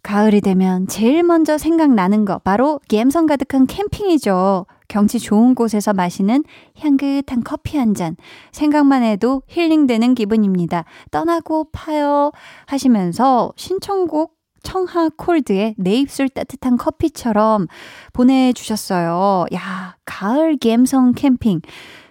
가을이 0.06 0.40
되면 0.40 0.86
제일 0.86 1.24
먼저 1.24 1.58
생각나는 1.58 2.24
거 2.24 2.38
바로 2.38 2.78
갬성 2.88 3.26
가득한 3.26 3.66
캠핑이죠. 3.66 4.66
경치 4.86 5.18
좋은 5.18 5.56
곳에서 5.56 5.92
마시는 5.92 6.44
향긋한 6.78 7.42
커피 7.42 7.76
한 7.76 7.92
잔. 7.92 8.14
생각만 8.52 9.02
해도 9.02 9.42
힐링되는 9.48 10.14
기분입니다. 10.14 10.84
떠나고 11.10 11.70
파요 11.72 12.30
하시면서 12.66 13.52
신청곡 13.56 14.36
청하 14.62 15.08
콜드의 15.08 15.74
내 15.76 15.96
입술 15.96 16.28
따뜻한 16.28 16.76
커피처럼 16.76 17.66
보내주셨어요. 18.12 19.46
야, 19.54 19.96
가을 20.04 20.56
갬성 20.56 21.14
캠핑. 21.14 21.62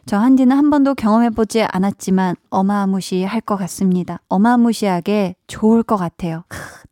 저 0.05 0.17
한디는 0.17 0.57
한 0.57 0.69
번도 0.69 0.95
경험해보지 0.95 1.63
않았지만 1.63 2.35
어마무시할 2.49 3.39
것 3.39 3.55
같습니다. 3.55 4.19
어마무시하게 4.27 5.35
좋을 5.47 5.81
것 5.81 5.95
같아요. 5.95 6.43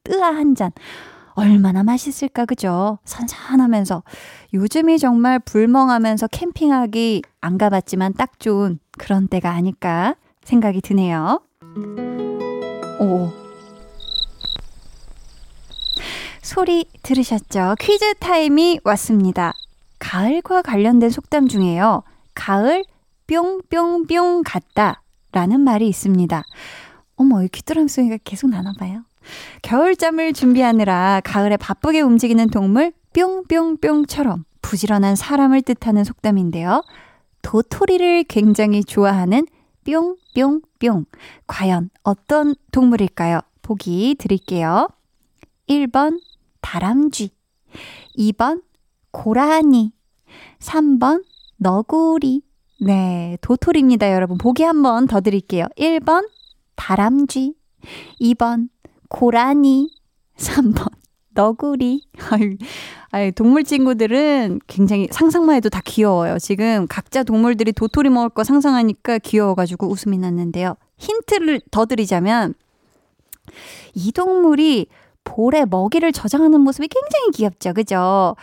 뜨아 0.03 0.27
한 0.27 0.55
잔. 0.55 0.71
얼마나 1.35 1.81
맛있을까, 1.83 2.45
그죠? 2.45 2.99
선선하면서. 3.05 4.03
요즘이 4.53 4.99
정말 4.99 5.39
불멍하면서 5.39 6.27
캠핑하기 6.27 7.23
안 7.41 7.57
가봤지만 7.57 8.13
딱 8.13 8.39
좋은 8.39 8.79
그런 8.97 9.27
때가 9.27 9.49
아닐까 9.49 10.15
생각이 10.43 10.81
드네요. 10.81 11.41
오. 12.99 13.31
소리 16.43 16.85
들으셨죠? 17.01 17.75
퀴즈 17.79 18.13
타임이 18.15 18.81
왔습니다. 18.83 19.53
가을과 19.97 20.61
관련된 20.61 21.09
속담 21.09 21.47
중에요. 21.47 22.03
가을 22.35 22.83
뿅뿅뿅 23.25 24.43
같다 24.43 25.01
라는 25.31 25.61
말이 25.61 25.87
있습니다. 25.87 26.43
어머, 27.15 27.43
이 27.43 27.47
귀뚜라미 27.47 27.87
소리가 27.87 28.17
계속 28.23 28.49
나나봐요. 28.51 29.03
겨울잠을 29.61 30.33
준비하느라 30.33 31.21
가을에 31.23 31.57
바쁘게 31.57 32.01
움직이는 32.01 32.49
동물 32.49 32.91
뿅뿅뿅처럼 33.13 34.45
부지런한 34.61 35.15
사람을 35.15 35.61
뜻하는 35.61 36.03
속담인데요. 36.03 36.83
도토리를 37.41 38.23
굉장히 38.25 38.83
좋아하는 38.83 39.45
뿅뿅뿅. 39.85 41.05
과연 41.47 41.89
어떤 42.03 42.55
동물일까요? 42.71 43.41
보기 43.61 44.15
드릴게요. 44.17 44.87
1번 45.69 46.19
다람쥐 46.61 47.31
2번 48.17 48.61
고라니 49.11 49.91
3번 50.59 51.23
너구리 51.57 52.41
네, 52.81 53.37
도토리입니다, 53.41 54.11
여러분. 54.11 54.37
보기 54.37 54.63
한 54.63 54.81
번 54.81 55.07
더 55.07 55.21
드릴게요. 55.21 55.67
1번 55.77 56.27
다람쥐 56.75 57.53
2번 58.21 58.69
고라니 59.13 59.91
3번 60.37 60.91
너구리 61.35 62.03
아유, 63.11 63.31
동물 63.31 63.63
친구들은 63.63 64.59
굉장히 64.65 65.07
상상만 65.11 65.55
해도 65.55 65.69
다 65.69 65.81
귀여워요. 65.85 66.39
지금 66.39 66.87
각자 66.87 67.23
동물들이 67.23 67.71
도토리 67.73 68.09
먹을 68.09 68.29
거 68.29 68.43
상상하니까 68.43 69.19
귀여워가지고 69.19 69.87
웃음이 69.87 70.17
났는데요. 70.17 70.75
힌트를 70.97 71.61
더 71.69 71.85
드리자면 71.85 72.55
이 73.93 74.11
동물이 74.11 74.87
볼에 75.23 75.65
먹이를 75.65 76.11
저장하는 76.11 76.61
모습이 76.61 76.87
굉장히 76.87 77.31
귀엽죠. 77.33 77.73
그죠? 77.73 78.35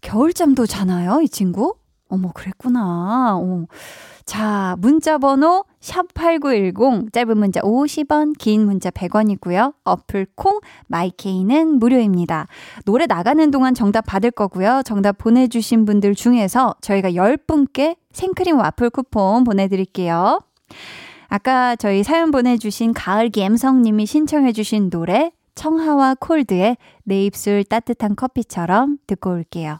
겨울잠도 0.00 0.66
자나요, 0.66 1.20
이 1.22 1.28
친구? 1.28 1.76
어머, 2.08 2.32
그랬구나. 2.32 3.38
어. 3.38 3.66
자, 4.24 4.74
문자 4.80 5.18
번호 5.18 5.64
샵8910 5.86 7.12
짧은 7.12 7.38
문자 7.38 7.60
50원, 7.60 8.36
긴 8.38 8.66
문자 8.66 8.90
100원이고요. 8.90 9.74
어플 9.84 10.26
콩 10.34 10.60
마이케이는 10.88 11.78
무료입니다. 11.78 12.48
노래 12.84 13.06
나가는 13.06 13.50
동안 13.50 13.74
정답 13.74 14.02
받을 14.06 14.30
거고요. 14.30 14.82
정답 14.84 15.18
보내 15.18 15.46
주신 15.46 15.84
분들 15.84 16.14
중에서 16.14 16.74
저희가 16.80 17.12
10분께 17.12 17.96
생크림 18.12 18.58
와플 18.58 18.90
쿠폰 18.90 19.44
보내 19.44 19.68
드릴게요. 19.68 20.40
아까 21.28 21.76
저희 21.76 22.02
사연 22.02 22.30
보내 22.30 22.56
주신 22.56 22.92
가을 22.92 23.30
갬성 23.30 23.82
님이 23.82 24.06
신청해 24.06 24.52
주신 24.52 24.90
노래 24.90 25.32
청하와 25.54 26.16
콜드의 26.20 26.76
내 27.04 27.24
입술 27.24 27.64
따뜻한 27.64 28.14
커피처럼 28.16 28.98
듣고 29.06 29.30
올게요. 29.30 29.78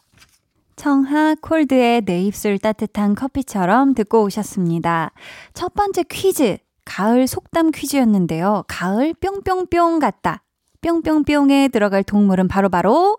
청하 0.76 1.34
콜드의 1.40 2.02
내 2.02 2.22
입술 2.22 2.58
따뜻한 2.58 3.14
커피처럼 3.14 3.94
듣고 3.94 4.22
오셨습니다. 4.24 5.12
첫 5.54 5.74
번째 5.74 6.04
퀴즈, 6.04 6.58
가을 6.84 7.26
속담 7.26 7.70
퀴즈였는데요. 7.72 8.64
가을 8.68 9.14
뿅뿅뿅 9.14 9.98
같다. 9.98 10.42
뿅뿅뿅에 10.82 11.68
들어갈 11.68 12.04
동물은 12.04 12.46
바로바로 12.48 13.16
바로 13.16 13.18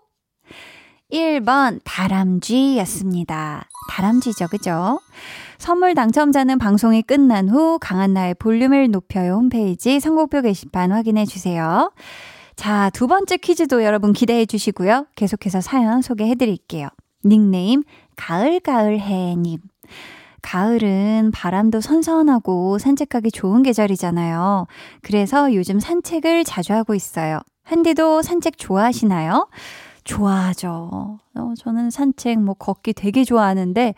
1번 1.12 1.80
다람쥐였습니다. 1.84 3.66
다람쥐죠, 3.90 4.48
그죠? 4.48 5.00
선물 5.58 5.94
당첨자는 5.94 6.58
방송이 6.58 7.02
끝난 7.02 7.48
후 7.48 7.78
강한나의 7.80 8.34
볼륨을 8.34 8.90
높여요 8.90 9.34
홈페이지 9.34 10.00
선곡표 10.00 10.42
게시판 10.42 10.92
확인해 10.92 11.24
주세요. 11.24 11.90
자, 12.56 12.90
두 12.90 13.06
번째 13.06 13.36
퀴즈도 13.36 13.84
여러분 13.84 14.12
기대해 14.12 14.46
주시고요. 14.46 15.06
계속해서 15.16 15.60
사연 15.60 16.02
소개해 16.02 16.34
드릴게요. 16.34 16.88
닉네임 17.24 17.82
가을가을해님. 18.16 19.58
가을은 20.42 21.30
바람도 21.34 21.80
선선하고 21.80 22.78
산책하기 22.78 23.30
좋은 23.32 23.62
계절이잖아요. 23.62 24.66
그래서 25.02 25.54
요즘 25.54 25.80
산책을 25.80 26.44
자주 26.44 26.72
하고 26.72 26.94
있어요. 26.94 27.40
한디도 27.64 28.22
산책 28.22 28.56
좋아하시나요? 28.56 29.48
좋아하죠. 30.04 31.18
어, 31.34 31.52
저는 31.58 31.90
산책, 31.90 32.40
뭐, 32.40 32.54
걷기 32.54 32.94
되게 32.94 33.24
좋아하는데, 33.24 33.94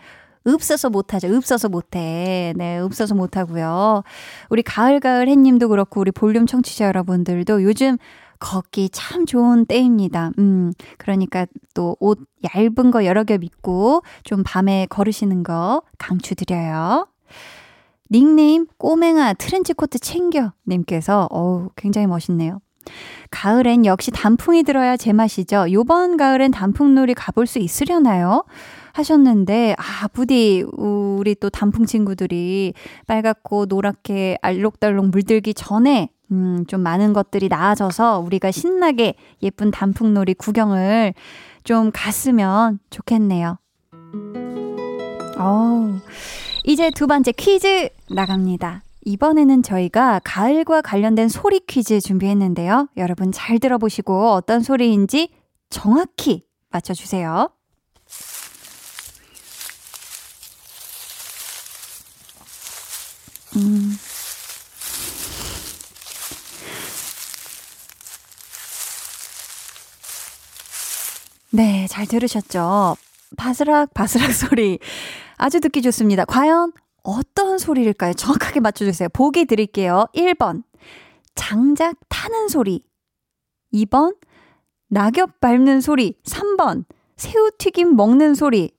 없어서 0.46 0.90
못하죠. 0.90 1.28
없어서 1.28 1.68
못해. 1.68 2.52
네, 2.56 2.80
없어서 2.80 3.14
못하고요. 3.14 4.02
우리 4.48 4.62
가을가을 4.62 5.28
햇님도 5.28 5.68
그렇고, 5.68 6.00
우리 6.00 6.10
볼륨 6.10 6.46
청취자 6.46 6.86
여러분들도 6.86 7.62
요즘 7.62 7.96
걷기 8.40 8.90
참 8.90 9.26
좋은 9.26 9.66
때입니다. 9.66 10.32
음, 10.38 10.72
그러니까 10.98 11.46
또 11.74 11.96
옷 12.00 12.18
얇은 12.54 12.90
거 12.90 13.04
여러 13.04 13.24
겹 13.24 13.44
입고 13.44 14.02
좀 14.24 14.42
밤에 14.44 14.86
걸으시는 14.90 15.42
거 15.42 15.82
강추드려요. 15.98 17.06
닉네임 18.10 18.66
꼬맹아 18.78 19.34
트렌치 19.34 19.72
코트 19.72 19.98
챙겨 19.98 20.52
님께서 20.66 21.28
어우 21.30 21.68
굉장히 21.76 22.06
멋있네요. 22.06 22.60
가을엔 23.30 23.86
역시 23.86 24.10
단풍이 24.10 24.62
들어야 24.62 24.96
제맛이죠. 24.96 25.70
요번 25.70 26.16
가을엔 26.16 26.50
단풍놀이 26.50 27.14
가볼 27.14 27.46
수 27.46 27.58
있으려나요? 27.58 28.44
하셨는데, 28.92 29.76
아, 29.78 30.08
부디, 30.08 30.64
우리 30.72 31.36
또 31.36 31.50
단풍 31.50 31.86
친구들이 31.86 32.74
빨갛고 33.06 33.66
노랗게 33.66 34.38
알록달록 34.42 35.10
물들기 35.10 35.54
전에 35.54 36.08
음, 36.32 36.64
좀 36.66 36.80
많은 36.80 37.12
것들이 37.12 37.48
나아져서 37.48 38.20
우리가 38.20 38.50
신나게 38.50 39.14
예쁜 39.42 39.70
단풍놀이 39.70 40.34
구경을 40.34 41.14
좀 41.64 41.90
갔으면 41.92 42.78
좋겠네요. 42.90 43.58
어우, 45.38 45.98
이제 46.64 46.90
두 46.90 47.06
번째 47.06 47.32
퀴즈 47.32 47.88
나갑니다. 48.10 48.82
이번에는 49.04 49.62
저희가 49.62 50.20
가을과 50.24 50.82
관련된 50.82 51.28
소리 51.28 51.60
퀴즈 51.60 52.00
준비했는데요. 52.00 52.88
여러분 52.96 53.32
잘 53.32 53.58
들어보시고 53.58 54.32
어떤 54.32 54.60
소리인지 54.60 55.30
정확히 55.70 56.44
맞춰주세요. 56.70 57.50
음. 63.56 64.09
네, 71.52 71.86
잘 71.88 72.06
들으셨죠? 72.06 72.96
바스락, 73.36 73.92
바스락 73.94 74.32
소리. 74.32 74.78
아주 75.36 75.60
듣기 75.60 75.82
좋습니다. 75.82 76.24
과연 76.24 76.72
어떤 77.02 77.58
소리일까요? 77.58 78.12
정확하게 78.14 78.60
맞춰주세요. 78.60 79.08
보기 79.08 79.46
드릴게요. 79.46 80.06
1번, 80.14 80.62
장작 81.34 81.96
타는 82.08 82.48
소리. 82.48 82.84
2번, 83.72 84.16
낙엽 84.88 85.40
밟는 85.40 85.80
소리. 85.80 86.14
3번, 86.24 86.84
새우튀김 87.16 87.96
먹는 87.96 88.34
소리. 88.34 88.72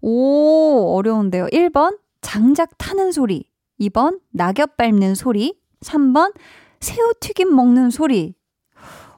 오, 0.00 0.94
어려운데요. 0.96 1.46
1번, 1.46 1.98
장작 2.20 2.78
타는 2.78 3.12
소리. 3.12 3.44
2번, 3.80 4.20
낙엽 4.30 4.76
밟는 4.76 5.14
소리. 5.14 5.54
3번, 5.80 6.34
새우튀김 6.80 7.54
먹는 7.54 7.90
소리. 7.90 8.34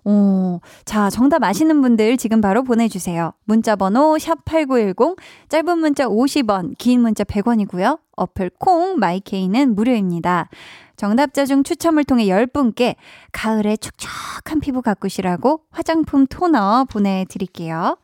오, 0.05 0.61
자, 0.85 1.11
정답 1.11 1.43
아시는 1.45 1.83
분들 1.83 2.17
지금 2.17 2.41
바로 2.41 2.63
보내주세요. 2.63 3.33
문자번호 3.45 4.17
샵8910, 4.17 5.17
짧은 5.49 5.79
문자 5.79 6.07
50원, 6.07 6.77
긴 6.79 7.01
문자 7.01 7.25
100원이고요. 7.25 7.99
어플 8.17 8.51
콩, 8.59 8.99
마이케이는 8.99 9.75
무료입니다. 9.75 10.49
정답자 10.97 11.47
중 11.47 11.63
추첨을 11.63 12.05
통해 12.05 12.27
10분께 12.27 12.95
가을에 13.33 13.77
촉촉한 13.77 14.61
피부 14.61 14.83
가꾸시라고 14.83 15.63
화장품 15.71 16.27
토너 16.27 16.85
보내드릴게요. 16.91 17.97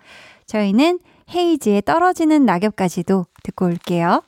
저희는 0.47 1.01
헤이즈의 1.35 1.83
떨어지는 1.83 2.47
낙엽까지도 2.47 3.27
듣고 3.43 3.67
올게요. 3.67 4.23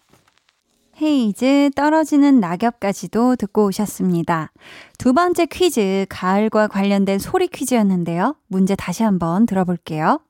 헤이즈 1.00 1.70
떨어지는 1.76 2.40
낙엽까지도 2.40 3.36
듣고 3.36 3.66
오셨습니다. 3.66 4.50
두 4.98 5.12
번째 5.12 5.46
퀴즈, 5.46 6.06
가을과 6.08 6.66
관련된 6.66 7.18
소리 7.18 7.46
퀴즈였는데요. 7.46 8.34
문제 8.48 8.74
다시 8.74 9.04
한번 9.04 9.46
들어볼게요. 9.46 10.20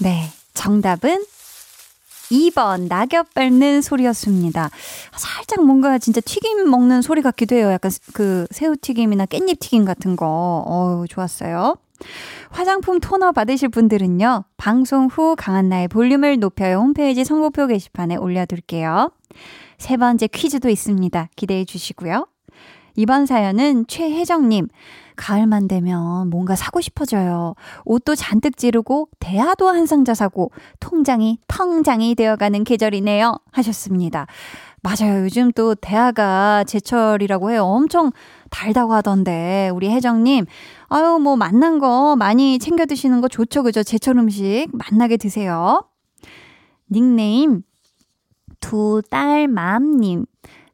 네, 0.00 0.30
정답은 0.54 1.24
2번 2.30 2.88
낙엽 2.88 3.34
밟는 3.34 3.82
소리였습니다. 3.82 4.70
살짝 5.14 5.64
뭔가 5.64 5.98
진짜 5.98 6.20
튀김 6.22 6.70
먹는 6.70 7.02
소리 7.02 7.20
같기도 7.20 7.54
해요. 7.54 7.70
약간 7.70 7.90
그 8.14 8.46
새우튀김이나 8.50 9.26
깻잎 9.26 9.60
튀김 9.60 9.84
같은 9.84 10.16
거. 10.16 10.64
어우, 10.66 11.06
좋았어요. 11.08 11.76
화장품 12.50 13.00
토너 13.00 13.32
받으실 13.32 13.68
분들은요, 13.68 14.44
방송 14.56 15.06
후 15.06 15.34
강한나의 15.36 15.88
볼륨을 15.88 16.38
높여요 16.38 16.78
홈페이지 16.78 17.24
선곡표 17.24 17.66
게시판에 17.66 18.16
올려둘게요. 18.16 19.10
세 19.78 19.96
번째 19.96 20.26
퀴즈도 20.26 20.68
있습니다. 20.68 21.28
기대해 21.34 21.64
주시고요. 21.64 22.26
이번 22.94 23.26
사연은 23.26 23.86
최혜정님. 23.86 24.68
가을만 25.16 25.68
되면 25.68 26.30
뭔가 26.30 26.56
사고 26.56 26.80
싶어져요. 26.80 27.54
옷도 27.84 28.14
잔뜩 28.14 28.56
지르고 28.56 29.08
대하도 29.18 29.68
한 29.68 29.86
상자 29.86 30.14
사고 30.14 30.50
통장이 30.80 31.38
텅장이 31.48 32.14
되어가는 32.14 32.64
계절이네요. 32.64 33.38
하셨습니다. 33.52 34.26
맞아요. 34.82 35.22
요즘 35.24 35.52
또 35.52 35.76
대하가 35.76 36.64
제철이라고 36.64 37.52
해요. 37.52 37.64
엄청 37.64 38.10
달다고 38.50 38.92
하던데 38.92 39.70
우리 39.72 39.88
혜정님 39.90 40.44
아유 40.88 41.18
뭐 41.18 41.36
맛난 41.36 41.78
거 41.78 42.16
많이 42.16 42.58
챙겨 42.58 42.84
드시는 42.84 43.20
거 43.20 43.28
좋죠 43.28 43.62
그죠 43.62 43.82
제철 43.82 44.18
음식 44.18 44.68
맛나게 44.72 45.16
드세요 45.16 45.80
닉네임 46.90 47.62
두 48.60 49.02
딸맘님 49.10 50.26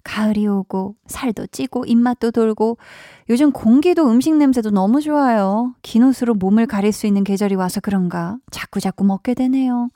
가을이 0.08 0.46
오고 0.46 0.94
살도 1.06 1.48
찌고 1.48 1.84
입맛도 1.84 2.30
돌고 2.30 2.78
요즘 3.28 3.52
공기도 3.52 4.10
음식 4.10 4.34
냄새도 4.34 4.70
너무 4.70 5.02
좋아요. 5.02 5.74
긴 5.82 6.02
옷으로 6.02 6.32
몸을 6.32 6.66
가릴 6.66 6.92
수 6.92 7.06
있는 7.06 7.24
계절이 7.24 7.56
와서 7.56 7.80
그런가 7.80 8.38
자꾸 8.50 8.80
자꾸 8.80 9.04
먹게 9.04 9.34
되네요. 9.34 9.90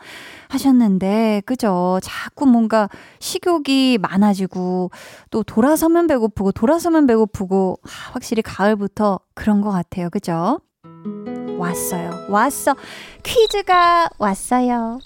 하셨는데 0.50 1.42
그죠? 1.46 1.98
자꾸 2.02 2.44
뭔가 2.46 2.90
식욕이 3.20 3.98
많아지고 4.02 4.90
또 5.30 5.42
돌아서면 5.42 6.06
배고프고 6.06 6.52
돌아서면 6.52 7.06
배고프고 7.06 7.78
하, 7.82 8.12
확실히 8.12 8.42
가을부터 8.42 9.18
그런 9.34 9.62
것 9.62 9.70
같아요. 9.70 10.10
그죠? 10.10 10.60
왔어요. 11.58 12.26
왔어. 12.28 12.74
퀴즈가 13.22 14.10
왔어요. 14.18 14.98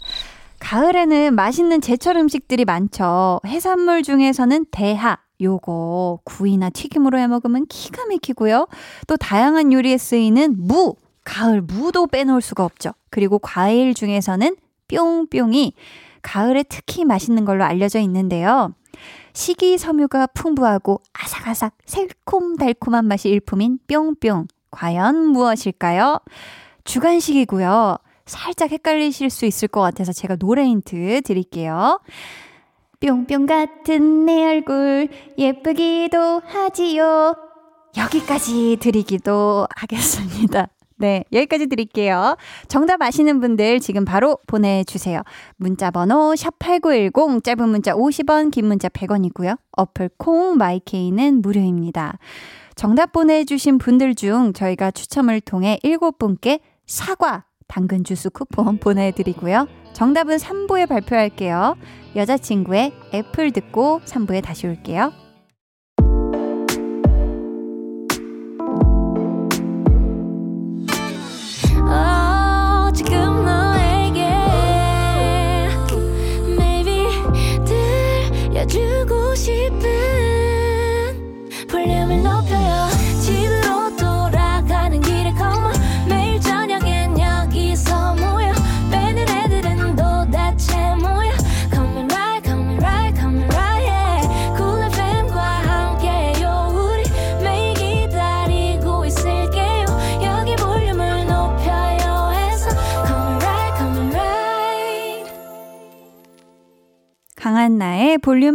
가을에는 0.66 1.36
맛있는 1.36 1.80
제철 1.80 2.16
음식들이 2.16 2.64
많죠. 2.64 3.38
해산물 3.46 4.02
중에서는 4.02 4.66
대하, 4.72 5.16
요거 5.40 6.22
구이나 6.24 6.70
튀김으로 6.70 7.18
해 7.18 7.28
먹으면 7.28 7.66
기가 7.66 8.04
막히고요. 8.06 8.66
또 9.06 9.16
다양한 9.16 9.72
요리에 9.72 9.96
쓰이는 9.96 10.56
무, 10.58 10.96
가을 11.22 11.60
무도 11.60 12.08
빼놓을 12.08 12.40
수가 12.40 12.64
없죠. 12.64 12.90
그리고 13.10 13.38
과일 13.38 13.94
중에서는 13.94 14.56
뿅뿅이 14.88 15.72
가을에 16.22 16.64
특히 16.64 17.04
맛있는 17.04 17.44
걸로 17.44 17.62
알려져 17.62 18.00
있는데요. 18.00 18.74
식이섬유가 19.34 20.26
풍부하고 20.34 21.00
아삭아삭 21.12 21.74
새콤달콤한 21.84 23.04
맛이 23.04 23.28
일품인 23.28 23.78
뿅뿅. 23.86 24.48
과연 24.72 25.28
무엇일까요? 25.28 26.18
주간식이고요. 26.82 27.98
살짝 28.26 28.70
헷갈리실 28.70 29.30
수 29.30 29.46
있을 29.46 29.68
것 29.68 29.80
같아서 29.80 30.12
제가 30.12 30.36
노래 30.36 30.64
힌트 30.64 31.22
드릴게요. 31.22 32.00
뿅뿅 33.00 33.46
같은 33.46 34.26
내 34.26 34.44
얼굴 34.44 35.08
예쁘기도 35.38 36.40
하지요. 36.44 37.36
여기까지 37.96 38.78
드리기도 38.80 39.66
하겠습니다. 39.74 40.68
네, 40.98 41.24
여기까지 41.32 41.66
드릴게요. 41.66 42.36
정답 42.68 43.02
아시는 43.02 43.40
분들 43.40 43.80
지금 43.80 44.04
바로 44.04 44.38
보내주세요. 44.46 45.22
문자번호 45.56 46.32
샵8910, 46.34 47.44
짧은 47.44 47.68
문자 47.68 47.92
50원, 47.92 48.50
긴 48.50 48.66
문자 48.66 48.88
100원이고요. 48.88 49.58
어플 49.72 50.10
콩, 50.16 50.56
마이케이는 50.56 51.42
무료입니다. 51.42 52.18
정답 52.76 53.12
보내주신 53.12 53.78
분들 53.78 54.14
중 54.14 54.52
저희가 54.52 54.90
추첨을 54.90 55.40
통해 55.40 55.78
7분께 55.84 56.60
사과 56.86 57.44
당근 57.68 58.04
주스 58.04 58.30
쿠폰 58.30 58.78
보내드리고요. 58.80 59.66
정답은 59.92 60.36
3부에 60.36 60.88
발표할게요. 60.88 61.76
여자친구의 62.14 62.92
애플 63.14 63.50
듣고 63.52 64.00
3부에 64.04 64.42
다시 64.42 64.66
올게요. 64.66 65.12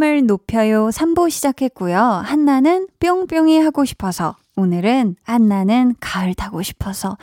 볼륨을 0.01 0.25
높여요 0.25 0.89
3부 0.89 1.29
시작했고요. 1.29 1.97
한나는 1.97 2.87
뿅뿅이 2.99 3.59
하고 3.59 3.85
싶어서 3.85 4.35
오늘은 4.55 5.15
한나는 5.23 5.95
가을 5.99 6.33
타고 6.33 6.63
싶어서 6.63 7.17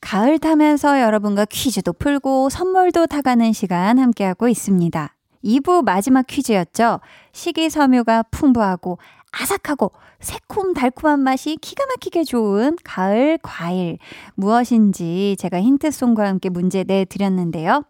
가을 0.00 0.38
타면서 0.38 1.02
여러분과 1.02 1.44
퀴즈도 1.44 1.92
풀고 1.92 2.48
선물도 2.48 3.06
타가는 3.06 3.52
시간 3.52 3.98
함께하고 3.98 4.48
있습니다. 4.48 5.14
2부 5.44 5.84
마지막 5.84 6.26
퀴즈였죠. 6.26 7.00
식이섬유가 7.32 8.24
풍부하고 8.30 8.98
아삭하고 9.40 9.92
새콤달콤한 10.20 11.20
맛이 11.20 11.56
기가 11.60 11.84
막히게 11.86 12.24
좋은 12.24 12.76
가을 12.82 13.38
과일. 13.42 13.98
무엇인지 14.34 15.36
제가 15.38 15.60
힌트송과 15.60 16.26
함께 16.26 16.48
문제 16.48 16.84
내드렸는데요. 16.84 17.84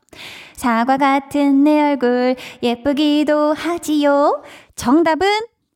사과 0.55 0.97
같은 0.97 1.65
내 1.65 1.91
얼굴 1.91 2.37
예쁘기도 2.63 3.55
하지요. 3.55 4.43
정답은 4.75 5.29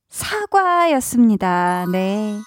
사과였습니다. 0.08 1.86
네. 1.92 2.38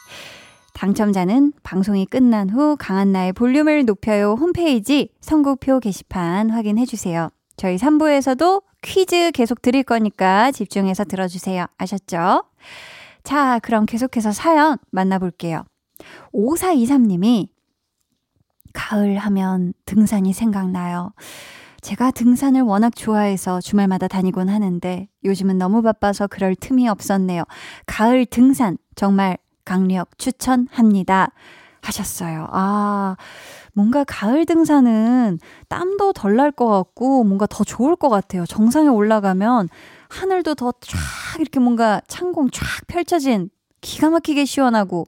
당첨자는 0.73 1.53
방송이 1.63 2.05
끝난 2.07 2.49
후 2.49 2.75
강한나의 2.77 3.33
볼륨을 3.33 3.85
높여요 3.85 4.33
홈페이지 4.33 5.09
선곡표 5.21 5.79
게시판 5.79 6.49
확인해 6.49 6.85
주세요. 6.85 7.29
저희 7.55 7.77
3부에서도 7.77 8.63
퀴즈 8.81 9.31
계속 9.31 9.61
드릴 9.61 9.83
거니까 9.83 10.51
집중해서 10.51 11.03
들어주세요. 11.03 11.67
아셨죠? 11.77 12.43
자, 13.23 13.59
그럼 13.59 13.85
계속해서 13.85 14.31
사연 14.31 14.77
만나볼게요. 14.91 15.63
5423님이 16.33 17.49
가을 18.73 19.17
하면 19.17 19.73
등산이 19.85 20.33
생각나요. 20.33 21.13
제가 21.81 22.11
등산을 22.11 22.61
워낙 22.61 22.95
좋아해서 22.95 23.59
주말마다 23.59 24.07
다니곤 24.07 24.49
하는데 24.49 25.09
요즘은 25.23 25.57
너무 25.57 25.81
바빠서 25.81 26.27
그럴 26.27 26.55
틈이 26.55 26.87
없었네요. 26.87 27.43
가을 27.87 28.25
등산 28.25 28.77
정말 28.95 29.37
강력 29.65 30.17
추천합니다. 30.17 31.31
하셨어요. 31.81 32.47
아, 32.51 33.15
뭔가 33.73 34.03
가을 34.03 34.45
등산은 34.45 35.39
땀도 35.67 36.13
덜 36.13 36.35
날 36.35 36.51
것 36.51 36.67
같고 36.67 37.23
뭔가 37.23 37.47
더 37.47 37.63
좋을 37.63 37.95
것 37.95 38.09
같아요. 38.09 38.45
정상에 38.45 38.87
올라가면 38.87 39.67
하늘도 40.11 40.55
더 40.55 40.73
쫙 40.81 40.99
이렇게 41.39 41.59
뭔가 41.59 42.01
창공 42.07 42.49
쫙 42.49 42.65
펼쳐진 42.87 43.49
기가 43.79 44.09
막히게 44.09 44.45
시원하고 44.45 45.07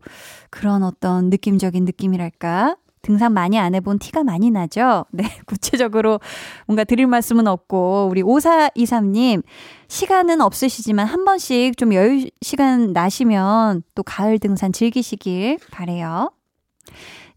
그런 0.49 0.83
어떤 0.83 1.29
느낌적인 1.29 1.85
느낌이랄까. 1.85 2.77
등산 3.03 3.33
많이 3.33 3.59
안 3.59 3.75
해본 3.75 3.99
티가 3.99 4.23
많이 4.23 4.49
나죠? 4.49 5.05
네, 5.11 5.25
구체적으로 5.45 6.21
뭔가 6.67 6.85
드릴 6.85 7.05
말씀은 7.05 7.47
없고, 7.47 8.07
우리 8.09 8.23
5423님, 8.23 9.43
시간은 9.89 10.39
없으시지만 10.39 11.05
한 11.05 11.25
번씩 11.25 11.77
좀 11.77 11.93
여유 11.93 12.29
시간 12.41 12.93
나시면 12.93 13.83
또 13.93 14.03
가을 14.03 14.39
등산 14.39 14.71
즐기시길 14.71 15.59
바래요 15.69 16.31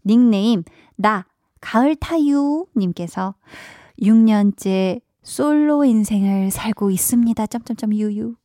닉네임, 0.05 0.63
나, 0.95 1.25
가을 1.59 1.97
타유 1.97 2.65
님께서 2.77 3.35
6년째 4.01 5.01
솔로 5.27 5.83
인생을 5.83 6.51
살고 6.51 6.89
있습니다. 6.89 7.47
점점점 7.47 7.93
유유. 7.93 8.35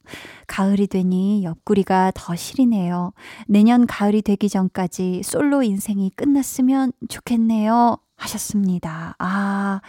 가을이 0.48 0.88
되니 0.88 1.44
옆구리가 1.44 2.10
더 2.12 2.34
시리네요. 2.34 3.12
내년 3.46 3.86
가을이 3.86 4.20
되기 4.20 4.48
전까지 4.48 5.22
솔로 5.22 5.62
인생이 5.62 6.10
끝났으면 6.16 6.92
좋겠네요. 7.08 7.98
하셨습니다. 8.16 9.14
아. 9.20 9.80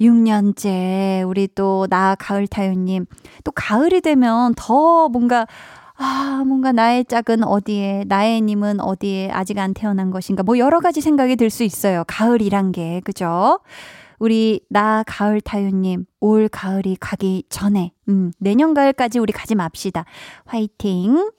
6년째 0.00 1.26
우리 1.28 1.46
또 1.46 1.86
나 1.88 2.16
가을 2.16 2.48
타요님 2.48 3.06
또 3.44 3.52
가을이 3.52 4.00
되면 4.00 4.52
더 4.56 5.08
뭔가 5.08 5.46
아, 5.96 6.42
뭔가 6.44 6.72
나의 6.72 7.06
짝은 7.06 7.42
어디에, 7.44 8.04
나의 8.06 8.42
님은 8.42 8.80
어디에 8.80 9.30
아직 9.30 9.58
안 9.58 9.72
태어난 9.72 10.10
것인가. 10.10 10.42
뭐 10.42 10.58
여러 10.58 10.80
가지 10.80 11.00
생각이 11.00 11.36
들 11.36 11.48
수 11.48 11.62
있어요. 11.62 12.04
가을이란 12.06 12.72
게, 12.72 13.00
그죠? 13.04 13.60
우리 14.18 14.60
나 14.68 15.02
가을 15.06 15.40
타요님 15.40 16.06
올 16.20 16.48
가을이 16.48 16.96
가기 16.98 17.44
전에 17.48 17.92
음, 18.08 18.32
내년 18.38 18.74
가을까지 18.74 19.18
우리 19.18 19.32
가지 19.32 19.54
맙시다. 19.54 20.04
화이팅. 20.44 21.30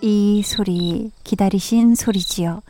이 0.00 0.42
소리 0.44 1.12
기다리신 1.22 1.94
소리지요. 1.94 2.62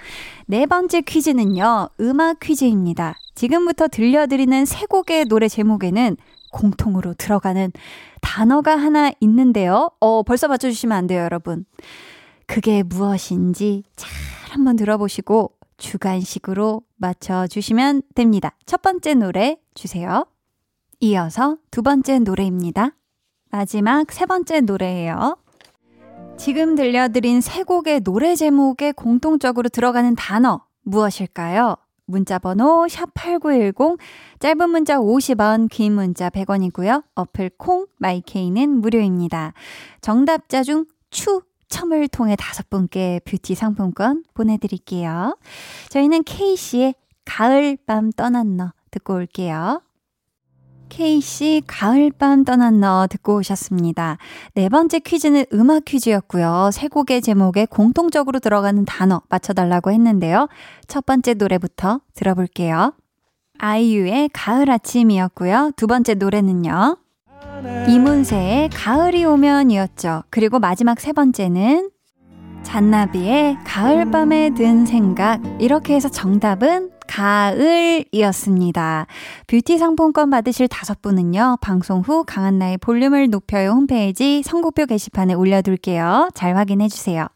네 0.46 0.66
번째 0.66 1.00
퀴즈는요. 1.00 1.88
음악 2.00 2.40
퀴즈입니다. 2.40 3.16
지금부터 3.34 3.88
들려드리는 3.88 4.64
세 4.66 4.84
곡의 4.86 5.26
노래 5.26 5.48
제목에는 5.48 6.16
공통으로 6.52 7.14
들어가는 7.14 7.72
단어가 8.20 8.76
하나 8.76 9.10
있는데요. 9.20 9.90
어, 10.00 10.22
벌써 10.22 10.46
맞춰주시면 10.48 10.96
안 10.96 11.06
돼요, 11.06 11.22
여러분. 11.22 11.64
그게 12.46 12.82
무엇인지 12.82 13.84
잘 13.96 14.10
한번 14.50 14.76
들어보시고 14.76 15.52
주간식으로 15.82 16.82
맞춰주시면 16.96 18.02
됩니다. 18.14 18.56
첫 18.64 18.82
번째 18.82 19.14
노래 19.14 19.58
주세요. 19.74 20.24
이어서 21.00 21.58
두 21.70 21.82
번째 21.82 22.20
노래입니다. 22.20 22.94
마지막 23.50 24.10
세 24.12 24.24
번째 24.24 24.60
노래예요. 24.60 25.36
지금 26.38 26.76
들려드린 26.76 27.40
세 27.40 27.64
곡의 27.64 28.00
노래 28.00 28.36
제목에 28.36 28.92
공통적으로 28.92 29.68
들어가는 29.68 30.14
단어 30.14 30.64
무엇일까요? 30.82 31.76
문자번호 32.06 32.86
샵8910 32.86 33.98
짧은 34.38 34.70
문자 34.70 34.98
50원 34.98 35.68
긴 35.68 35.94
문자 35.94 36.30
100원이고요. 36.30 37.02
어플 37.14 37.50
콩 37.58 37.86
마이케이는 37.98 38.80
무료입니다. 38.80 39.52
정답자 40.00 40.62
중 40.62 40.86
추, 41.10 41.42
첨을 41.72 42.06
통해 42.08 42.36
다섯 42.38 42.68
분께 42.68 43.20
뷰티 43.24 43.54
상품권 43.54 44.22
보내드릴게요. 44.34 45.36
저희는 45.88 46.22
K씨의 46.24 46.94
가을밤 47.24 48.12
떠난 48.12 48.58
너 48.58 48.72
듣고 48.90 49.14
올게요. 49.14 49.80
K씨 50.90 51.62
가을밤 51.66 52.44
떠난 52.44 52.80
너 52.80 53.06
듣고 53.08 53.36
오셨습니다. 53.36 54.18
네 54.54 54.68
번째 54.68 54.98
퀴즈는 54.98 55.46
음악 55.54 55.86
퀴즈였고요. 55.86 56.68
세 56.72 56.88
곡의 56.88 57.22
제목에 57.22 57.64
공통적으로 57.64 58.38
들어가는 58.38 58.84
단어 58.84 59.22
맞춰달라고 59.30 59.90
했는데요. 59.90 60.48
첫 60.86 61.06
번째 61.06 61.34
노래부터 61.34 62.02
들어볼게요. 62.14 62.92
아이유의 63.58 64.30
가을 64.34 64.70
아침이었고요. 64.70 65.72
두 65.76 65.86
번째 65.86 66.14
노래는요. 66.14 66.98
이문세의 67.88 68.70
가을이 68.70 69.24
오면이었죠. 69.24 70.24
그리고 70.30 70.58
마지막 70.58 71.00
세 71.00 71.12
번째는 71.12 71.90
잔나비의 72.62 73.58
가을밤에 73.64 74.54
든 74.54 74.86
생각. 74.86 75.40
이렇게 75.60 75.94
해서 75.94 76.08
정답은 76.08 76.90
가을이었습니다. 77.08 79.06
뷰티 79.46 79.78
상품권 79.78 80.30
받으실 80.30 80.68
다섯 80.68 81.02
분은요, 81.02 81.58
방송 81.60 82.00
후 82.00 82.24
강한나의 82.24 82.78
볼륨을 82.78 83.28
높여요 83.28 83.70
홈페이지 83.70 84.42
선곡표 84.42 84.86
게시판에 84.86 85.34
올려둘게요. 85.34 86.30
잘 86.34 86.56
확인해주세요. 86.56 87.26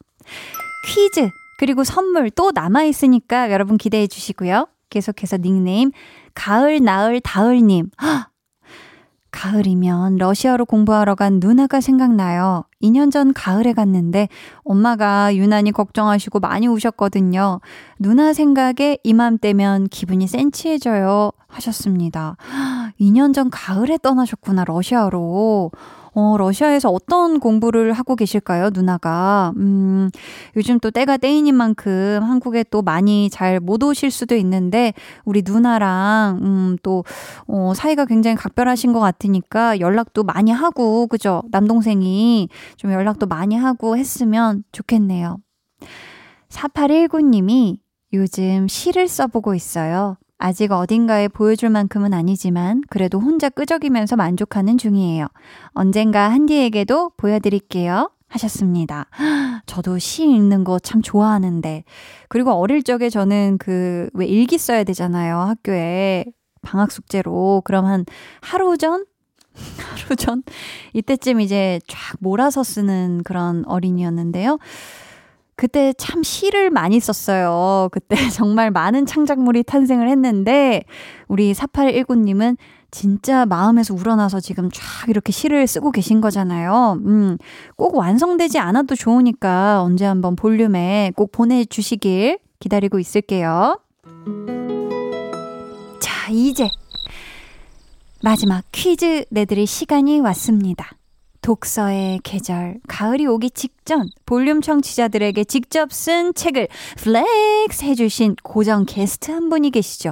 퀴즈, 0.87 1.29
그리고 1.59 1.85
선물 1.85 2.31
또 2.31 2.53
남아있으니까 2.55 3.51
여러분 3.51 3.77
기대해 3.77 4.07
주시고요. 4.07 4.69
계속해서 4.89 5.39
닉네임, 5.39 5.91
가을, 6.35 6.83
나을, 6.83 7.21
다을님. 7.21 7.91
가을이면 9.37 10.17
러시아로 10.17 10.65
공부하러 10.65 11.15
간 11.15 11.41
누나가 11.41 11.83
생각나요. 11.83 12.65
2년 12.83 13.13
전 13.13 13.35
가을에 13.35 13.75
갔는데 13.75 14.29
엄마가 14.65 15.37
유난히 15.37 15.73
걱정하시고 15.73 16.41
많이 16.41 16.67
우셨거든요. 16.67 17.61
누나 17.99 18.33
생각에 18.33 18.97
이맘때면 19.03 19.89
기분이 19.89 20.27
센치해져요. 20.27 21.33
하셨습니다. 21.49 22.37
2년 22.99 23.35
전 23.35 23.51
가을에 23.51 23.99
떠나셨구나, 24.03 24.65
러시아로. 24.65 25.71
어, 26.19 26.39
러시아에서 26.39 26.89
어떤 26.91 27.41
공부를 27.41 27.93
하고 27.93 28.17
계실까요, 28.17 28.71
누나가? 28.73 29.53
음, 29.59 30.09
요즘 30.57 30.81
또 30.81 30.91
때가 30.91 31.19
때이닌 31.19 31.55
만큼 31.55 32.21
한국에 32.23 32.65
또 32.71 32.81
많이 32.81 33.29
잘 33.29 33.61
못 33.61 33.83
오실 33.83 34.11
수도 34.11 34.35
있는데, 34.37 34.95
우리 35.27 35.43
누나랑, 35.45 36.39
음, 36.43 36.77
또, 36.83 37.05
어, 37.47 37.73
사이가 37.75 38.07
굉장히 38.07 38.35
각별하신 38.37 38.95
것 38.95 39.01
같으니까 39.01 39.79
연락도 39.79 40.25
많이 40.25 40.51
하고, 40.51 41.07
그죠? 41.07 41.43
남동생이 41.51 42.49
좀 42.77 42.93
연락도 42.93 43.27
많이 43.27 43.55
하고 43.55 43.99
했으면 43.99 44.65
좋겠네요. 44.73 45.37
4819님이 46.49 47.77
요즘 48.15 48.69
시를 48.69 49.07
써보고 49.07 49.55
있어요. 49.55 50.17
아직 50.39 50.73
어딘가에 50.73 51.29
보여줄 51.29 51.71
만큼은 51.71 52.13
아니지만 52.13 52.83
그래도 52.91 53.19
혼자 53.19 53.49
끄적이면서 53.49 54.17
만족하는 54.17 54.77
중이에요. 54.79 55.27
언젠가 55.73 56.31
한디에게도 56.31 57.13
보여드릴게요. 57.17 58.11
하셨습니다. 58.29 59.07
저도 59.67 59.99
시 59.99 60.25
읽는 60.25 60.65
거 60.65 60.79
참 60.81 61.01
좋아하는데. 61.01 61.85
그리고 62.29 62.53
어릴 62.53 62.83
적에 62.83 63.09
저는 63.09 63.59
그, 63.59 64.11
왜 64.15 64.27
일기 64.27 64.59
써야 64.59 64.85
되잖아요. 64.85 65.39
학교에. 65.39 66.25
방학 66.63 66.91
숙제로. 66.91 67.63
그럼 67.65 67.87
한 67.87 68.05
하루 68.41 68.77
전? 68.77 69.07
하루 69.79 70.17
전 70.17 70.43
이때쯤 70.93 71.41
이제 71.41 71.81
쫙 71.87 72.17
몰아서 72.21 72.63
쓰는 72.63 73.23
그런 73.25 73.65
어린이였는데요. 73.67 74.59
그때 75.57 75.95
참 75.97 76.23
시를 76.23 76.71
많이 76.71 77.01
썼어요. 77.01 77.89
그때 77.91 78.15
정말 78.31 78.71
많은 78.71 79.07
창작물이 79.07 79.63
탄생을 79.65 80.09
했는데 80.09 80.85
우리 81.29 81.53
4819님은 81.55 82.57
진짜 82.91 83.45
마음에서 83.47 83.95
우러나서 83.95 84.41
지금 84.41 84.71
쫙 84.73 85.09
이렇게 85.09 85.33
시를 85.33 85.67
쓰고 85.67 85.91
계신 85.91 86.21
거잖아요. 86.21 87.01
음, 87.05 87.37
꼭 87.77 87.97
완성되지 87.97 88.59
않아도 88.59 88.95
좋으니까 88.95 89.83
언제 89.83 90.05
한번 90.05 90.37
볼륨에 90.37 91.13
꼭 91.17 91.33
보내주시길 91.33 92.39
기다리고 92.61 92.99
있을게요. 92.99 93.81
자, 96.01 96.31
이제 96.31 96.69
마지막 98.23 98.65
퀴즈 98.73 99.25
내드릴 99.31 99.67
시간이 99.67 100.21
왔습니다. 100.21 100.97
독서의 101.47 102.19
계절, 102.25 102.81
가을이 102.89 103.25
오기 103.25 103.53
직전 103.53 104.09
볼륨 104.25 104.61
청취자들에게 104.61 105.45
직접 105.45 105.93
쓴 105.93 106.35
책을 106.35 106.67
flex 106.97 107.85
해주신 107.85 108.35
고정 108.43 108.85
게스트 108.85 109.31
한 109.31 109.49
분이 109.49 109.71
계시죠. 109.71 110.11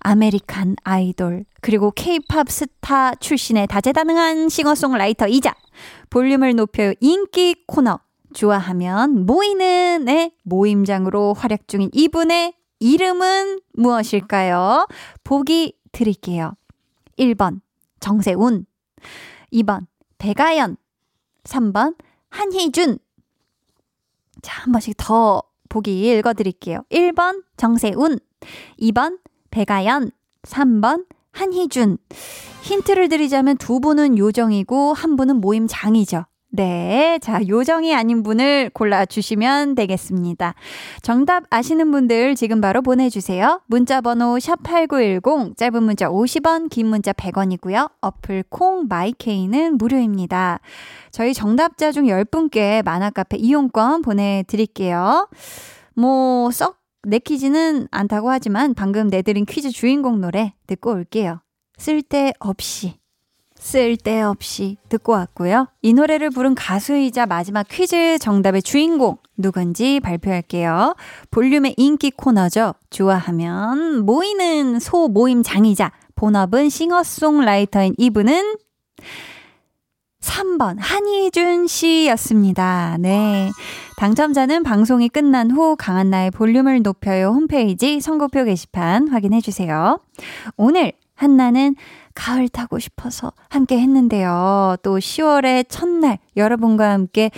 아메리칸 0.00 0.76
아이돌, 0.84 1.46
그리고 1.62 1.90
케이팝 1.92 2.50
스타 2.50 3.14
출신의 3.14 3.68
다재다능한 3.68 4.50
싱어송라이터이자 4.50 5.54
볼륨을 6.10 6.54
높여 6.56 6.92
인기 7.00 7.64
코너, 7.66 7.98
좋아하면 8.34 9.24
모이는의 9.24 10.32
모임장으로 10.42 11.32
활약 11.38 11.68
중인 11.68 11.88
이분의 11.94 12.52
이름은 12.80 13.60
무엇일까요? 13.72 14.88
보기 15.24 15.78
드릴게요. 15.92 16.52
1번 17.18 17.62
정세운 17.98 18.66
2번 19.54 19.86
배가연. 20.20 20.76
3번 21.44 21.96
한희준. 22.28 22.98
자, 24.42 24.62
한 24.62 24.72
번씩 24.72 24.94
더 24.96 25.42
보기 25.68 26.08
읽어 26.18 26.34
드릴게요. 26.34 26.84
1번 26.90 27.42
정세운 27.56 28.18
2번 28.80 29.18
배가연. 29.50 30.10
3번 30.42 31.06
한희준. 31.32 31.98
힌트를 32.62 33.08
드리자면 33.08 33.56
두 33.56 33.80
분은 33.80 34.18
요정이고 34.18 34.92
한 34.92 35.16
분은 35.16 35.36
모임장이죠. 35.36 36.26
네. 36.52 37.18
자, 37.22 37.40
요정이 37.46 37.94
아닌 37.94 38.22
분을 38.22 38.70
골라주시면 38.74 39.76
되겠습니다. 39.76 40.54
정답 41.00 41.44
아시는 41.50 41.90
분들 41.92 42.34
지금 42.34 42.60
바로 42.60 42.82
보내주세요. 42.82 43.62
문자번호 43.66 44.36
샵8910, 44.36 45.56
짧은 45.56 45.82
문자 45.82 46.08
50원, 46.08 46.68
긴 46.68 46.88
문자 46.88 47.12
100원이고요. 47.12 47.92
어플 48.00 48.44
콩 48.48 48.86
마이케이는 48.88 49.78
무료입니다. 49.78 50.60
저희 51.12 51.34
정답자 51.34 51.92
중 51.92 52.06
10분께 52.06 52.84
만화카페 52.84 53.36
이용권 53.36 54.02
보내드릴게요. 54.02 55.28
뭐, 55.94 56.50
썩 56.50 56.80
내키지는 57.04 57.88
않다고 57.90 58.30
하지만 58.30 58.74
방금 58.74 59.06
내드린 59.06 59.46
퀴즈 59.46 59.70
주인공 59.70 60.20
노래 60.20 60.52
듣고 60.66 60.90
올게요. 60.90 61.40
쓸데없이. 61.78 62.99
쓸데없이 63.60 64.78
듣고 64.88 65.12
왔고요. 65.12 65.68
이 65.82 65.92
노래를 65.92 66.30
부른 66.30 66.54
가수이자 66.54 67.26
마지막 67.26 67.68
퀴즈 67.68 68.18
정답의 68.18 68.62
주인공 68.62 69.18
누군지 69.36 70.00
발표할게요. 70.00 70.96
볼륨의 71.30 71.74
인기 71.76 72.10
코너죠. 72.10 72.74
좋아하면 72.88 74.04
모이는 74.04 74.80
소 74.80 75.08
모임 75.08 75.42
장이자 75.42 75.92
본업은 76.16 76.68
싱어송라이터인 76.68 77.94
이분은 77.96 78.56
3번 80.20 80.76
한희준 80.78 81.66
씨였습니다. 81.66 82.96
네. 82.98 83.50
당첨자는 83.96 84.62
방송이 84.62 85.08
끝난 85.08 85.50
후 85.50 85.76
강한나의 85.78 86.30
볼륨을 86.30 86.82
높여요 86.82 87.28
홈페이지 87.28 88.00
선곡표 88.00 88.44
게시판 88.44 89.08
확인해 89.08 89.40
주세요. 89.40 89.98
오늘 90.56 90.92
한나는 91.14 91.74
가을 92.14 92.48
타고 92.48 92.78
싶어서 92.78 93.32
함께 93.48 93.78
했는데요. 93.80 94.76
또 94.82 94.98
10월의 94.98 95.66
첫날 95.68 96.18
여러분과 96.36 96.90
함께 96.90 97.30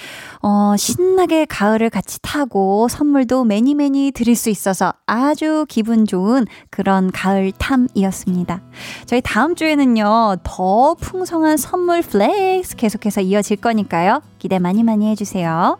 어, 0.43 0.75
신나게 0.77 1.45
가을을 1.45 1.91
같이 1.91 2.19
타고 2.23 2.89
선물도 2.89 3.45
many 3.45 3.75
many 3.75 4.13
드릴 4.13 4.35
수 4.37 4.51
있어서 4.51 4.93
아주 5.07 5.67
기분 5.69 6.07
좋은 6.07 6.47
그런 6.71 7.11
가을 7.11 7.53
타임이었습니다. 7.53 8.63
저희 9.07 9.21
다음 9.23 9.55
주에는요. 9.55 10.37
더 10.43 10.95
풍성한 10.95 11.57
선물 11.57 12.03
flex 12.03 12.77
계속해서 12.77 13.21
이어질 13.21 13.57
거니까요. 13.57 14.23
기대 14.39 14.59
많이 14.59 14.83
많이 14.83 15.09
해주세요. 15.11 15.79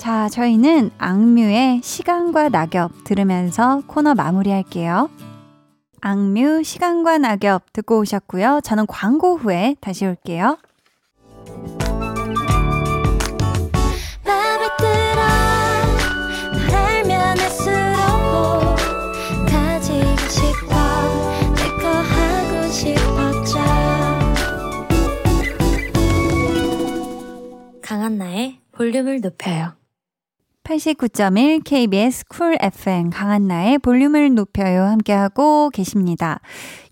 자, 0.00 0.30
저희는 0.30 0.90
악뮤의 0.96 1.82
시간과 1.82 2.48
낙엽 2.48 3.04
들으면서 3.04 3.82
코너 3.86 4.14
마무리할게요. 4.14 5.10
악뮤 6.00 6.62
시간과 6.62 7.18
낙엽 7.18 7.72
듣고 7.72 7.98
오셨고요. 8.00 8.60
저는 8.64 8.86
광고 8.86 9.36
후에 9.36 9.76
다시 9.80 10.06
올게요. 10.06 10.58
강한 27.82 28.18
나의 28.18 28.60
볼륨을 28.72 29.20
높여요. 29.20 29.79
89.1 30.70 31.64
KBS 31.64 32.26
쿨 32.28 32.56
FM 32.60 33.10
강한나의 33.10 33.78
볼륨을 33.78 34.36
높여요 34.36 34.84
함께하고 34.84 35.68
계십니다. 35.70 36.38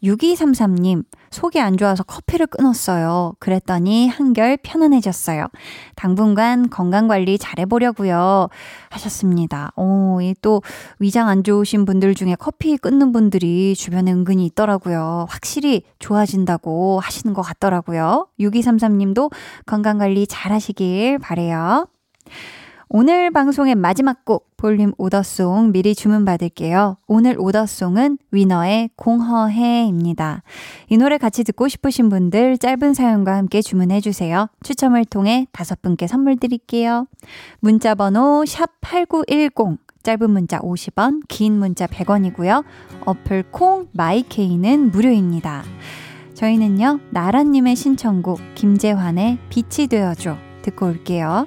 6233님, 0.03 1.05
속이 1.31 1.61
안 1.61 1.77
좋아서 1.77 2.03
커피를 2.03 2.49
끊었어요. 2.49 3.35
그랬더니 3.39 4.09
한결 4.09 4.57
편안해졌어요. 4.57 5.47
당분간 5.95 6.71
건강관리 6.71 7.39
잘해보려고요. 7.39 8.49
하셨습니다. 8.91 9.71
오, 9.77 10.21
이또 10.23 10.61
위장 10.99 11.29
안 11.29 11.45
좋으신 11.45 11.85
분들 11.85 12.17
중에 12.17 12.35
커피 12.37 12.79
끊는 12.79 13.13
분들이 13.13 13.77
주변에 13.77 14.13
은근히 14.13 14.45
있더라고요. 14.47 15.27
확실히 15.29 15.83
좋아진다고 16.01 16.99
하시는 16.99 17.33
것 17.33 17.43
같더라고요. 17.43 18.27
6233님도 18.41 19.31
건강관리 19.67 20.27
잘 20.27 20.51
하시길 20.51 21.21
바래요. 21.21 21.87
오늘 22.91 23.31
방송의 23.31 23.75
마지막 23.75 24.25
곡 24.25 24.57
볼륨 24.57 24.93
오더송 24.97 25.73
미리 25.73 25.95
주문받을게요. 25.95 26.97
오늘 27.07 27.37
오더송은 27.39 28.17
위너의 28.31 28.89
공허해입니다. 28.97 30.43
이 30.89 30.97
노래 30.97 31.19
같이 31.19 31.45
듣고 31.45 31.69
싶으신 31.69 32.09
분들 32.09 32.57
짧은 32.57 32.95
사연과 32.95 33.37
함께 33.37 33.61
주문해 33.61 34.01
주세요. 34.01 34.49
추첨을 34.63 35.05
통해 35.05 35.47
다섯 35.53 35.83
분께 35.83 36.07
선물 36.07 36.39
드릴게요. 36.39 37.07
문자 37.61 37.95
번호 37.95 38.45
샵8910 38.47 39.77
짧은 40.03 40.31
문자 40.31 40.59
50원, 40.61 41.21
긴 41.29 41.59
문자 41.59 41.87
100원이고요. 41.87 42.65
어플 43.05 43.51
콩 43.51 43.89
마이케이는 43.93 44.93
무료입니다. 44.93 45.63
저희는요. 46.33 47.01
나라님의 47.11 47.77
신청곡 47.77 48.41
김재환의 48.55 49.39
빛이 49.51 49.89
되어줘 49.89 50.39
듣고 50.63 50.87
올게요. 50.87 51.47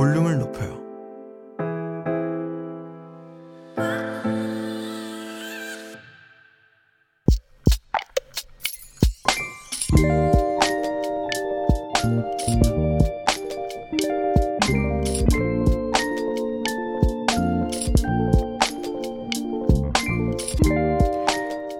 볼륨을 0.00 0.38
높여요. 0.38 0.80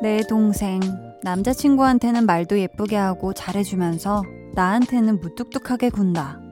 내 0.03 0.21
동생 0.29 0.79
남자친구한테는 1.23 2.27
말도 2.27 2.59
예쁘게 2.59 2.97
하고 2.97 3.33
잘해주면서 3.33 4.23
나한테는 4.55 5.21
무뚝뚝하게 5.21 5.89
군다. 5.89 6.50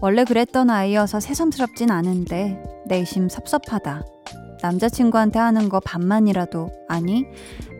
원래 0.00 0.24
그랬던 0.24 0.70
아이여서 0.70 1.18
새삼스럽진 1.18 1.90
않은데 1.90 2.62
내심 2.86 3.28
섭섭하다. 3.28 4.04
남자친구한테 4.62 5.38
하는 5.38 5.68
거 5.68 5.80
반만이라도, 5.80 6.68
아니, 6.88 7.24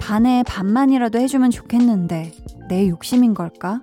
반에 0.01 0.43
반만이라도 0.45 1.19
해주면 1.19 1.51
좋겠는데, 1.51 2.33
내 2.69 2.89
욕심인 2.89 3.35
걸까? 3.35 3.81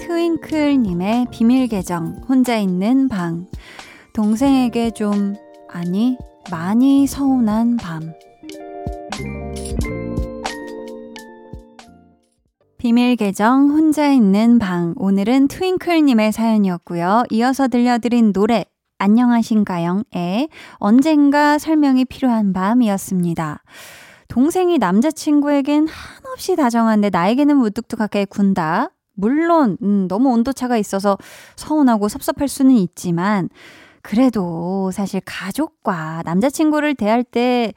트윙클님의 0.00 1.26
비밀 1.30 1.68
계정, 1.68 2.22
혼자 2.28 2.56
있는 2.56 3.08
방. 3.08 3.46
동생에게 4.14 4.92
좀, 4.92 5.34
아니, 5.68 6.16
많이 6.50 7.06
서운한 7.06 7.76
밤. 7.76 8.12
비밀 12.84 13.16
계정 13.16 13.70
혼자 13.70 14.12
있는 14.12 14.58
방 14.58 14.92
오늘은 14.98 15.48
트윙클님의 15.48 16.32
사연이었고요. 16.32 17.22
이어서 17.30 17.66
들려드린 17.66 18.34
노래 18.34 18.66
안녕하신가요?의 18.98 20.50
언젠가 20.74 21.56
설명이 21.56 22.04
필요한 22.04 22.52
밤이었습니다. 22.52 23.62
동생이 24.28 24.76
남자친구에겐 24.76 25.88
한없이 25.88 26.56
다정한데 26.56 27.08
나에게는 27.08 27.56
무뚝뚝하게 27.56 28.26
군다. 28.26 28.90
물론 29.14 29.78
음, 29.82 30.06
너무 30.06 30.28
온도차가 30.34 30.76
있어서 30.76 31.16
서운하고 31.56 32.08
섭섭할 32.08 32.48
수는 32.48 32.72
있지만 32.72 33.48
그래도 34.02 34.90
사실 34.90 35.22
가족과 35.24 36.20
남자친구를 36.26 36.96
대할 36.96 37.24
때 37.24 37.72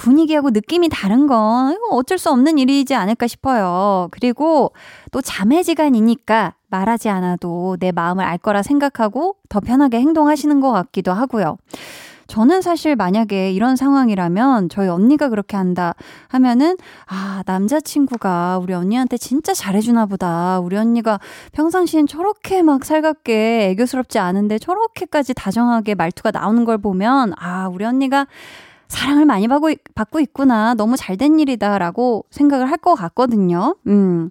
분위기하고 0.00 0.48
느낌이 0.48 0.88
다른 0.88 1.26
건 1.26 1.76
어쩔 1.90 2.16
수 2.16 2.30
없는 2.30 2.56
일이지 2.58 2.94
않을까 2.94 3.26
싶어요. 3.26 4.08
그리고 4.10 4.72
또 5.10 5.20
자매지간이니까 5.20 6.54
말하지 6.68 7.10
않아도 7.10 7.76
내 7.78 7.92
마음을 7.92 8.24
알 8.24 8.38
거라 8.38 8.62
생각하고 8.62 9.36
더 9.50 9.60
편하게 9.60 10.00
행동하시는 10.00 10.58
것 10.60 10.72
같기도 10.72 11.12
하고요. 11.12 11.58
저는 12.28 12.62
사실 12.62 12.94
만약에 12.94 13.50
이런 13.52 13.74
상황이라면 13.74 14.68
저희 14.68 14.88
언니가 14.88 15.28
그렇게 15.28 15.56
한다 15.56 15.94
하면은 16.28 16.76
아, 17.06 17.42
남자친구가 17.44 18.60
우리 18.62 18.72
언니한테 18.72 19.18
진짜 19.18 19.52
잘해주나 19.52 20.06
보다. 20.06 20.60
우리 20.60 20.76
언니가 20.76 21.18
평상시엔 21.52 22.06
저렇게 22.06 22.62
막 22.62 22.84
살갑게 22.84 23.70
애교스럽지 23.70 24.20
않은데 24.20 24.58
저렇게까지 24.58 25.34
다정하게 25.34 25.96
말투가 25.96 26.30
나오는 26.30 26.64
걸 26.64 26.78
보면 26.78 27.34
아, 27.36 27.68
우리 27.68 27.84
언니가 27.84 28.26
사랑을 28.90 29.24
많이 29.24 29.48
받고, 29.48 29.70
받고 29.94 30.20
있구나. 30.20 30.74
너무 30.74 30.96
잘된 30.96 31.38
일이다라고 31.40 32.26
생각을 32.30 32.68
할 32.70 32.76
것 32.76 32.94
같거든요. 32.94 33.76
음. 33.86 34.30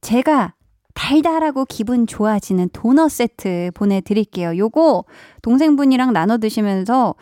제가 0.00 0.54
달달하고 0.94 1.64
기분 1.66 2.06
좋아지는 2.06 2.68
도넛 2.72 3.10
세트 3.10 3.70
보내드릴게요. 3.74 4.56
요거 4.56 5.04
동생분이랑 5.42 6.12
나눠 6.12 6.38
드시면서, 6.38 7.14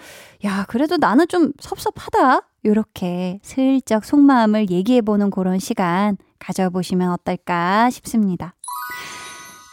야, 0.44 0.64
그래도 0.68 0.96
나는 0.96 1.26
좀 1.28 1.52
섭섭하다. 1.60 2.48
요렇게 2.64 3.40
슬쩍 3.42 4.04
속마음을 4.04 4.70
얘기해보는 4.70 5.30
그런 5.30 5.58
시간 5.58 6.16
가져보시면 6.38 7.10
어떨까 7.12 7.90
싶습니다. 7.90 8.54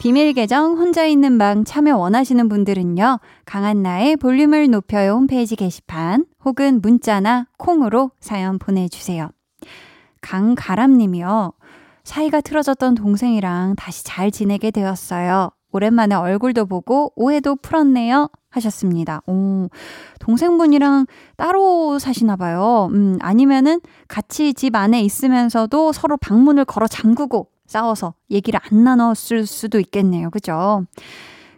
비밀 0.01 0.33
계정 0.33 0.79
혼자 0.79 1.05
있는 1.05 1.37
방 1.37 1.63
참여 1.63 1.95
원하시는 1.95 2.49
분들은요. 2.49 3.19
강한나의 3.45 4.15
볼륨을 4.15 4.71
높여요 4.71 5.11
홈페이지 5.11 5.55
게시판 5.55 6.25
혹은 6.43 6.81
문자나 6.81 7.45
콩으로 7.59 8.09
사연 8.19 8.57
보내주세요. 8.57 9.29
강가람 10.19 10.97
님이요. 10.97 11.53
사이가 12.03 12.41
틀어졌던 12.41 12.95
동생이랑 12.95 13.75
다시 13.75 14.03
잘 14.03 14.31
지내게 14.31 14.71
되었어요. 14.71 15.51
오랜만에 15.71 16.15
얼굴도 16.15 16.65
보고 16.65 17.13
오해도 17.15 17.57
풀었네요. 17.57 18.27
하셨습니다. 18.49 19.21
오, 19.27 19.67
동생분이랑 20.19 21.05
따로 21.37 21.99
사시나 21.99 22.37
봐요. 22.37 22.89
음, 22.91 23.19
아니면은 23.21 23.79
같이 24.07 24.55
집 24.55 24.75
안에 24.75 25.01
있으면서도 25.01 25.91
서로 25.91 26.17
방문을 26.17 26.65
걸어 26.65 26.87
잠그고 26.87 27.51
싸워서 27.71 28.13
얘기를 28.29 28.59
안 28.61 28.83
나눴을 28.83 29.45
수도 29.47 29.79
있겠네요. 29.79 30.29
그죠? 30.29 30.85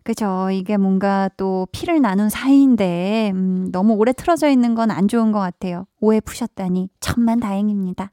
그죠. 0.04 0.50
이게 0.52 0.78
뭔가 0.78 1.30
또 1.38 1.68
피를 1.72 2.02
나눈 2.02 2.30
사이인데, 2.30 3.32
음, 3.34 3.70
너무 3.72 3.94
오래 3.94 4.14
틀어져 4.14 4.50
있는 4.50 4.76
건 4.76 4.92
안 4.92 5.08
좋은 5.08 5.32
것 5.32 5.40
같아요. 5.40 5.86
오해 6.02 6.20
푸셨다니 6.20 6.90
천만 7.00 7.40
다행입니다. 7.40 8.12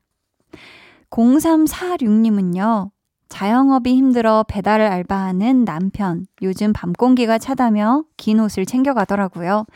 0346님은요, 1.10 2.90
자영업이 3.28 3.94
힘들어 3.94 4.44
배달을 4.48 4.86
알바하는 4.86 5.64
남편. 5.64 6.26
요즘 6.42 6.72
밤 6.72 6.92
공기가 6.92 7.38
차다며 7.38 8.04
긴 8.16 8.40
옷을 8.40 8.64
챙겨가더라고요. 8.66 9.66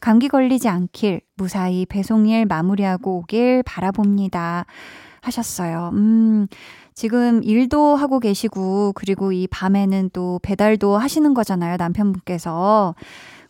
감기 0.00 0.28
걸리지 0.28 0.68
않길 0.68 1.20
무사히 1.36 1.86
배송일 1.86 2.46
마무리하고 2.46 3.18
오길 3.18 3.62
바라봅니다. 3.64 4.66
하셨어요. 5.22 5.90
음, 5.94 6.48
지금 6.94 7.42
일도 7.42 7.96
하고 7.96 8.20
계시고, 8.20 8.92
그리고 8.94 9.32
이 9.32 9.46
밤에는 9.46 10.10
또 10.12 10.38
배달도 10.42 10.96
하시는 10.96 11.34
거잖아요, 11.34 11.76
남편분께서. 11.78 12.94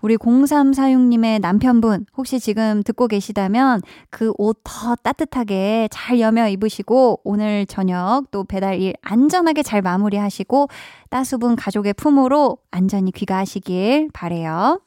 우리 0.00 0.16
0346님의 0.16 1.40
남편분, 1.40 2.06
혹시 2.16 2.40
지금 2.40 2.82
듣고 2.82 3.06
계시다면 3.06 3.82
그 4.10 4.32
옷 4.36 4.58
더 4.64 4.96
따뜻하게 4.96 5.88
잘 5.92 6.18
여며 6.18 6.48
입으시고, 6.48 7.20
오늘 7.22 7.66
저녁 7.66 8.24
또 8.32 8.42
배달 8.42 8.80
일 8.80 8.94
안전하게 9.02 9.62
잘 9.62 9.80
마무리하시고, 9.80 10.68
따수분 11.10 11.54
가족의 11.54 11.94
품으로 11.94 12.58
안전히 12.72 13.12
귀가하시길 13.12 14.10
바래요. 14.12 14.80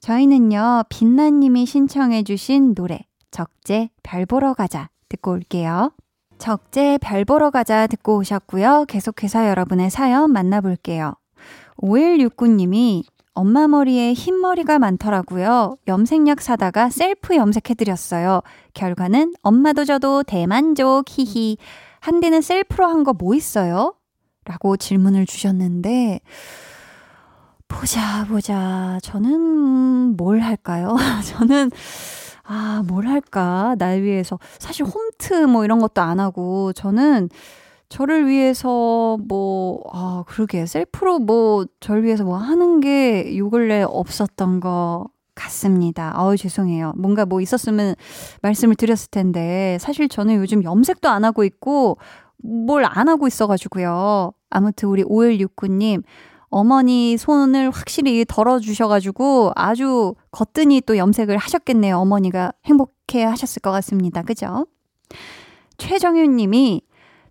저희는요, 0.00 0.84
빛나님이 0.88 1.66
신청해주신 1.66 2.74
노래, 2.74 3.00
적재 3.30 3.90
별 4.02 4.24
보러 4.26 4.54
가자 4.54 4.88
듣고 5.10 5.32
올게요. 5.32 5.92
적재 6.42 6.98
별 7.00 7.24
보러 7.24 7.50
가자 7.50 7.86
듣고 7.86 8.16
오셨고요. 8.16 8.86
계속해서 8.88 9.46
여러분의 9.46 9.90
사연 9.90 10.32
만나볼게요. 10.32 11.14
5169님이 11.80 13.04
엄마 13.32 13.68
머리에 13.68 14.12
흰머리가 14.12 14.80
많더라고요. 14.80 15.76
염색약 15.86 16.40
사다가 16.40 16.90
셀프 16.90 17.36
염색해드렸어요. 17.36 18.40
결과는 18.74 19.34
엄마도 19.42 19.84
저도 19.84 20.24
대만족, 20.24 21.04
히히. 21.08 21.58
한디는 22.00 22.40
셀프로 22.40 22.88
한 22.88 23.04
거 23.04 23.12
뭐 23.12 23.36
있어요? 23.36 23.94
라고 24.44 24.76
질문을 24.76 25.26
주셨는데, 25.26 26.18
보자, 27.68 28.26
보자. 28.28 28.98
저는 29.04 30.16
뭘 30.16 30.40
할까요? 30.40 30.96
저는 31.38 31.70
아, 32.44 32.82
뭘 32.86 33.06
할까? 33.06 33.74
날 33.78 34.02
위해서. 34.02 34.38
사실 34.58 34.84
홈트 34.86 35.44
뭐 35.46 35.64
이런 35.64 35.78
것도 35.78 36.00
안 36.00 36.20
하고, 36.20 36.72
저는 36.72 37.28
저를 37.88 38.26
위해서 38.28 39.18
뭐, 39.28 39.82
아, 39.92 40.24
그러게. 40.26 40.66
셀프로 40.66 41.18
뭐, 41.20 41.66
저를 41.80 42.04
위해서 42.04 42.24
뭐 42.24 42.36
하는 42.38 42.80
게 42.80 43.36
요 43.36 43.50
근래 43.50 43.82
없었던 43.82 44.60
것 44.60 45.06
같습니다. 45.34 46.14
어우, 46.18 46.36
죄송해요. 46.36 46.92
뭔가 46.96 47.24
뭐 47.26 47.40
있었으면 47.40 47.94
말씀을 48.42 48.74
드렸을 48.76 49.10
텐데, 49.10 49.78
사실 49.80 50.08
저는 50.08 50.36
요즘 50.36 50.64
염색도 50.64 51.08
안 51.08 51.24
하고 51.24 51.44
있고, 51.44 51.98
뭘 52.42 52.84
안 52.84 53.08
하고 53.08 53.26
있어가지고요. 53.28 54.32
아무튼 54.50 54.88
우리 54.88 55.04
5169님, 55.04 56.02
어머니 56.52 57.16
손을 57.16 57.70
확실히 57.70 58.26
덜어주셔가지고 58.28 59.52
아주 59.56 60.14
거뜬히 60.30 60.82
또 60.82 60.98
염색을 60.98 61.38
하셨겠네요. 61.38 61.96
어머니가 61.96 62.52
행복해 62.66 63.24
하셨을 63.24 63.60
것 63.60 63.70
같습니다. 63.72 64.22
그죠? 64.22 64.66
최정윤 65.78 66.36
님이 66.36 66.82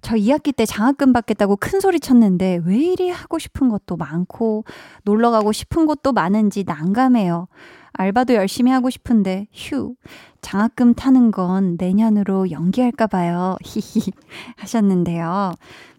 저 0.01 0.15
2학기 0.15 0.55
때 0.55 0.65
장학금 0.65 1.13
받겠다고 1.13 1.57
큰 1.57 1.79
소리 1.79 1.99
쳤는데 1.99 2.61
왜 2.65 2.77
이리 2.77 3.11
하고 3.11 3.37
싶은 3.37 3.69
것도 3.69 3.95
많고 3.95 4.65
놀러 5.03 5.29
가고 5.29 5.51
싶은 5.51 5.85
곳도 5.85 6.13
많은지 6.13 6.63
난감해요. 6.65 7.47
알바도 7.93 8.33
열심히 8.33 8.71
하고 8.71 8.89
싶은데 8.89 9.45
휴 9.53 9.93
장학금 10.41 10.95
타는 10.95 11.29
건 11.29 11.77
내년으로 11.79 12.49
연기할까 12.49 13.05
봐요. 13.05 13.55
히히 13.63 14.11
하셨는데요. 14.57 15.51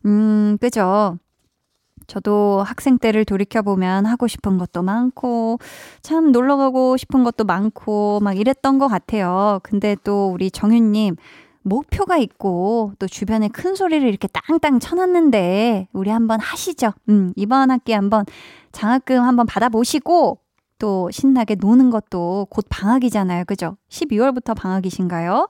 음, 0.06 0.58
그죠? 0.60 1.18
저도 2.06 2.62
학생 2.66 2.98
때를 2.98 3.24
돌이켜보면 3.24 4.06
하고 4.06 4.26
싶은 4.26 4.58
것도 4.58 4.82
많고, 4.82 5.58
참 6.02 6.32
놀러 6.32 6.56
가고 6.56 6.96
싶은 6.96 7.24
것도 7.24 7.44
많고, 7.44 8.20
막 8.22 8.36
이랬던 8.36 8.78
것 8.78 8.88
같아요. 8.88 9.60
근데 9.62 9.96
또 10.04 10.30
우리 10.32 10.50
정윤님, 10.50 11.16
목표가 11.62 12.16
있고, 12.18 12.92
또 12.98 13.06
주변에 13.06 13.48
큰 13.48 13.74
소리를 13.74 14.06
이렇게 14.08 14.28
땅땅 14.28 14.80
쳐놨는데, 14.80 15.88
우리 15.92 16.10
한번 16.10 16.40
하시죠. 16.40 16.92
음, 17.08 17.32
이번 17.36 17.70
학기 17.70 17.92
한번 17.92 18.24
장학금 18.72 19.20
한번 19.22 19.46
받아보시고, 19.46 20.38
또 20.78 21.08
신나게 21.12 21.54
노는 21.54 21.90
것도 21.90 22.48
곧 22.50 22.66
방학이잖아요. 22.68 23.44
그죠? 23.44 23.76
12월부터 23.88 24.56
방학이신가요? 24.56 25.48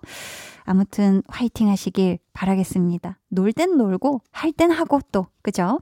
아무튼 0.64 1.22
화이팅 1.28 1.68
하시길 1.70 2.18
바라겠습니다. 2.34 3.18
놀 3.28 3.52
땐 3.52 3.78
놀고 3.78 4.20
할 4.30 4.52
땐 4.52 4.70
하고 4.70 5.00
또 5.10 5.26
그죠? 5.40 5.80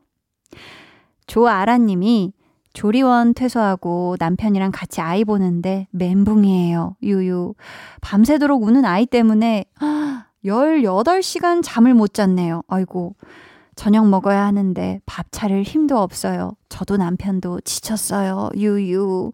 조아라 1.27 1.79
님이 1.79 2.33
조리원 2.73 3.35
퇴소하고 3.35 4.17
남편이랑 4.19 4.71
같이 4.73 5.01
아이 5.01 5.25
보는데 5.25 5.89
멘붕이에요. 5.91 6.97
유유. 7.03 7.55
밤새도록 8.01 8.63
우는 8.63 8.85
아이 8.85 9.07
때문에 9.07 9.65
18시간 10.45 11.63
잠을 11.63 11.95
못 11.95 12.15
잤네요. 12.15 12.63
아이고. 12.69 13.17
저녁 13.75 14.09
먹어야 14.09 14.45
하는데 14.45 15.01
밥 15.07 15.27
차릴 15.31 15.63
힘도 15.63 15.99
없어요. 15.99 16.53
저도 16.69 16.97
남편도 16.97 17.61
지쳤어요. 17.63 18.51
유유. 18.57 19.33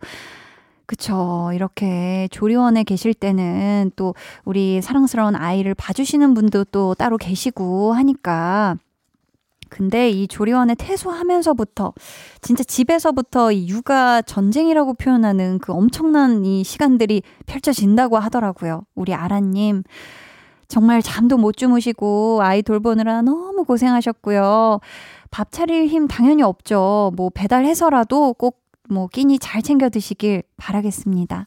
그쵸. 0.86 1.50
이렇게 1.52 2.28
조리원에 2.30 2.84
계실 2.84 3.12
때는 3.12 3.90
또 3.96 4.14
우리 4.44 4.80
사랑스러운 4.80 5.34
아이를 5.34 5.74
봐주시는 5.74 6.34
분도 6.34 6.64
또 6.64 6.94
따로 6.94 7.18
계시고 7.18 7.92
하니까 7.92 8.76
근데 9.68 10.10
이 10.10 10.28
조리원에 10.28 10.74
퇴소하면서부터 10.74 11.92
진짜 12.40 12.64
집에서부터 12.64 13.52
이 13.52 13.68
육아 13.68 14.22
전쟁이라고 14.22 14.94
표현하는 14.94 15.58
그 15.58 15.72
엄청난 15.72 16.44
이 16.44 16.64
시간들이 16.64 17.22
펼쳐진다고 17.46 18.18
하더라고요. 18.18 18.82
우리 18.94 19.14
아라님. 19.14 19.82
정말 20.68 21.00
잠도 21.00 21.36
못 21.36 21.56
주무시고 21.56 22.40
아이 22.42 22.60
돌보느라 22.62 23.22
너무 23.22 23.64
고생하셨고요. 23.64 24.80
밥 25.30 25.52
차릴 25.52 25.86
힘 25.86 26.08
당연히 26.08 26.42
없죠. 26.42 27.12
뭐 27.16 27.30
배달해서라도 27.30 28.34
꼭 28.34 28.66
뭐 28.88 29.08
끼니 29.08 29.38
잘 29.38 29.62
챙겨 29.62 29.88
드시길 29.88 30.42
바라겠습니다. 30.56 31.46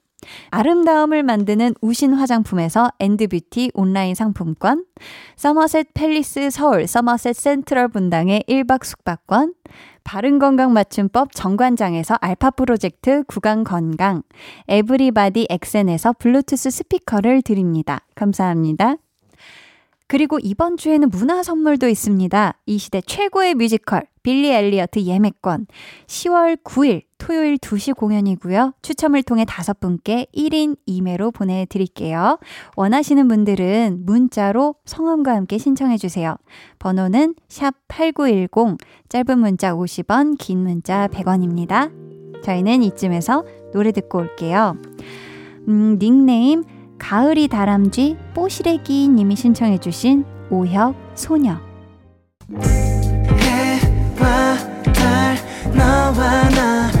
아름다움을 0.49 1.23
만드는 1.23 1.75
우신 1.81 2.13
화장품에서 2.13 2.89
엔드뷰티 2.99 3.71
온라인 3.73 4.15
상품권, 4.15 4.85
서머셋 5.35 5.93
팰리스 5.93 6.49
서울 6.49 6.87
서머셋 6.87 7.35
센트럴 7.35 7.87
분당의 7.89 8.43
1박 8.47 8.83
숙박권, 8.83 9.53
바른건강 10.03 10.73
맞춤법 10.73 11.33
정관장에서 11.33 12.17
알파 12.21 12.51
프로젝트 12.51 13.23
구강 13.27 13.63
건강, 13.63 14.23
에브리바디 14.67 15.47
엑센에서 15.49 16.13
블루투스 16.13 16.69
스피커를 16.69 17.41
드립니다. 17.41 17.99
감사합니다. 18.15 18.95
그리고 20.07 20.39
이번 20.41 20.75
주에는 20.75 21.09
문화 21.09 21.41
선물도 21.41 21.87
있습니다. 21.87 22.59
이 22.65 22.77
시대 22.77 22.99
최고의 22.99 23.55
뮤지컬 23.55 24.03
빌리 24.23 24.51
엘리어트 24.51 24.99
예매권 24.99 25.67
10월 26.07 26.61
9일 26.63 27.03
토요일 27.21 27.59
2시 27.59 27.95
공연이고요. 27.95 28.73
추첨을 28.81 29.21
통해 29.21 29.45
다섯 29.47 29.79
분께 29.79 30.25
1인 30.35 30.75
2매로 30.87 31.31
보내드릴게요. 31.31 32.39
원하시는 32.75 33.27
분들은 33.27 34.05
문자로 34.07 34.73
성함과 34.85 35.35
함께 35.35 35.59
신청해 35.59 35.97
주세요. 35.97 36.35
번호는 36.79 37.35
샵8910 37.47 38.79
짧은 39.07 39.37
문자 39.37 39.75
50원 39.75 40.35
긴 40.39 40.63
문자 40.63 41.07
100원입니다. 41.09 41.91
저희는 42.43 42.81
이쯤에서 42.81 43.45
노래 43.71 43.91
듣고 43.91 44.17
올게요. 44.17 44.75
음, 45.67 45.99
닉네임 45.99 46.63
가을이 46.97 47.49
다람쥐 47.49 48.17
뽀시래기 48.33 49.09
님이 49.09 49.35
신청해 49.35 49.77
주신 49.77 50.25
오혁 50.49 50.95
소녀 51.13 51.59
해와 53.39 54.57
달 54.91 55.37
너와 55.75 56.49
나 56.49 57.00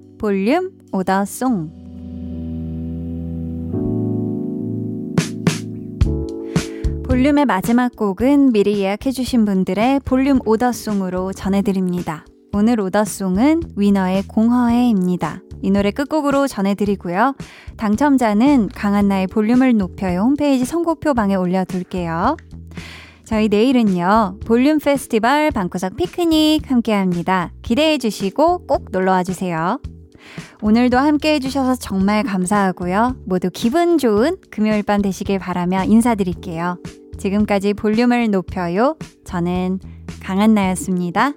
볼륨 0.21 0.69
오더송. 0.91 1.71
볼륨의 7.03 7.47
마지막 7.47 7.95
곡은 7.95 8.51
미리 8.51 8.81
예약해주신 8.81 9.45
분들의 9.45 10.01
볼륨 10.05 10.37
오더송으로 10.45 11.33
전해드립니다. 11.33 12.23
오늘 12.53 12.79
오더송은 12.81 13.63
위너의 13.75 14.21
공허해입니다. 14.27 15.41
이 15.63 15.71
노래 15.71 15.89
끝곡으로 15.89 16.45
전해드리고요. 16.45 17.33
당첨자는 17.77 18.69
강한나의 18.75 19.25
볼륨을 19.25 19.75
높여요 19.75 20.19
홈페이지 20.19 20.65
선곡표 20.65 21.15
방에 21.15 21.33
올려둘게요. 21.33 22.37
저희 23.23 23.47
내일은요, 23.47 24.37
볼륨 24.45 24.77
페스티벌 24.77 25.49
방구석 25.49 25.95
피크닉 25.95 26.69
함께 26.69 26.93
합니다. 26.93 27.51
기대해 27.63 27.97
주시고 27.97 28.67
꼭 28.67 28.89
놀러와 28.91 29.23
주세요. 29.23 29.79
오늘도 30.61 30.97
함께 30.97 31.33
해주셔서 31.35 31.75
정말 31.75 32.23
감사하고요. 32.23 33.17
모두 33.25 33.49
기분 33.51 33.97
좋은 33.97 34.37
금요일 34.49 34.83
밤 34.83 35.01
되시길 35.01 35.39
바라며 35.39 35.83
인사드릴게요. 35.85 36.77
지금까지 37.17 37.73
볼륨을 37.73 38.29
높여요. 38.31 38.97
저는 39.25 39.79
강한나였습니다. 40.21 41.33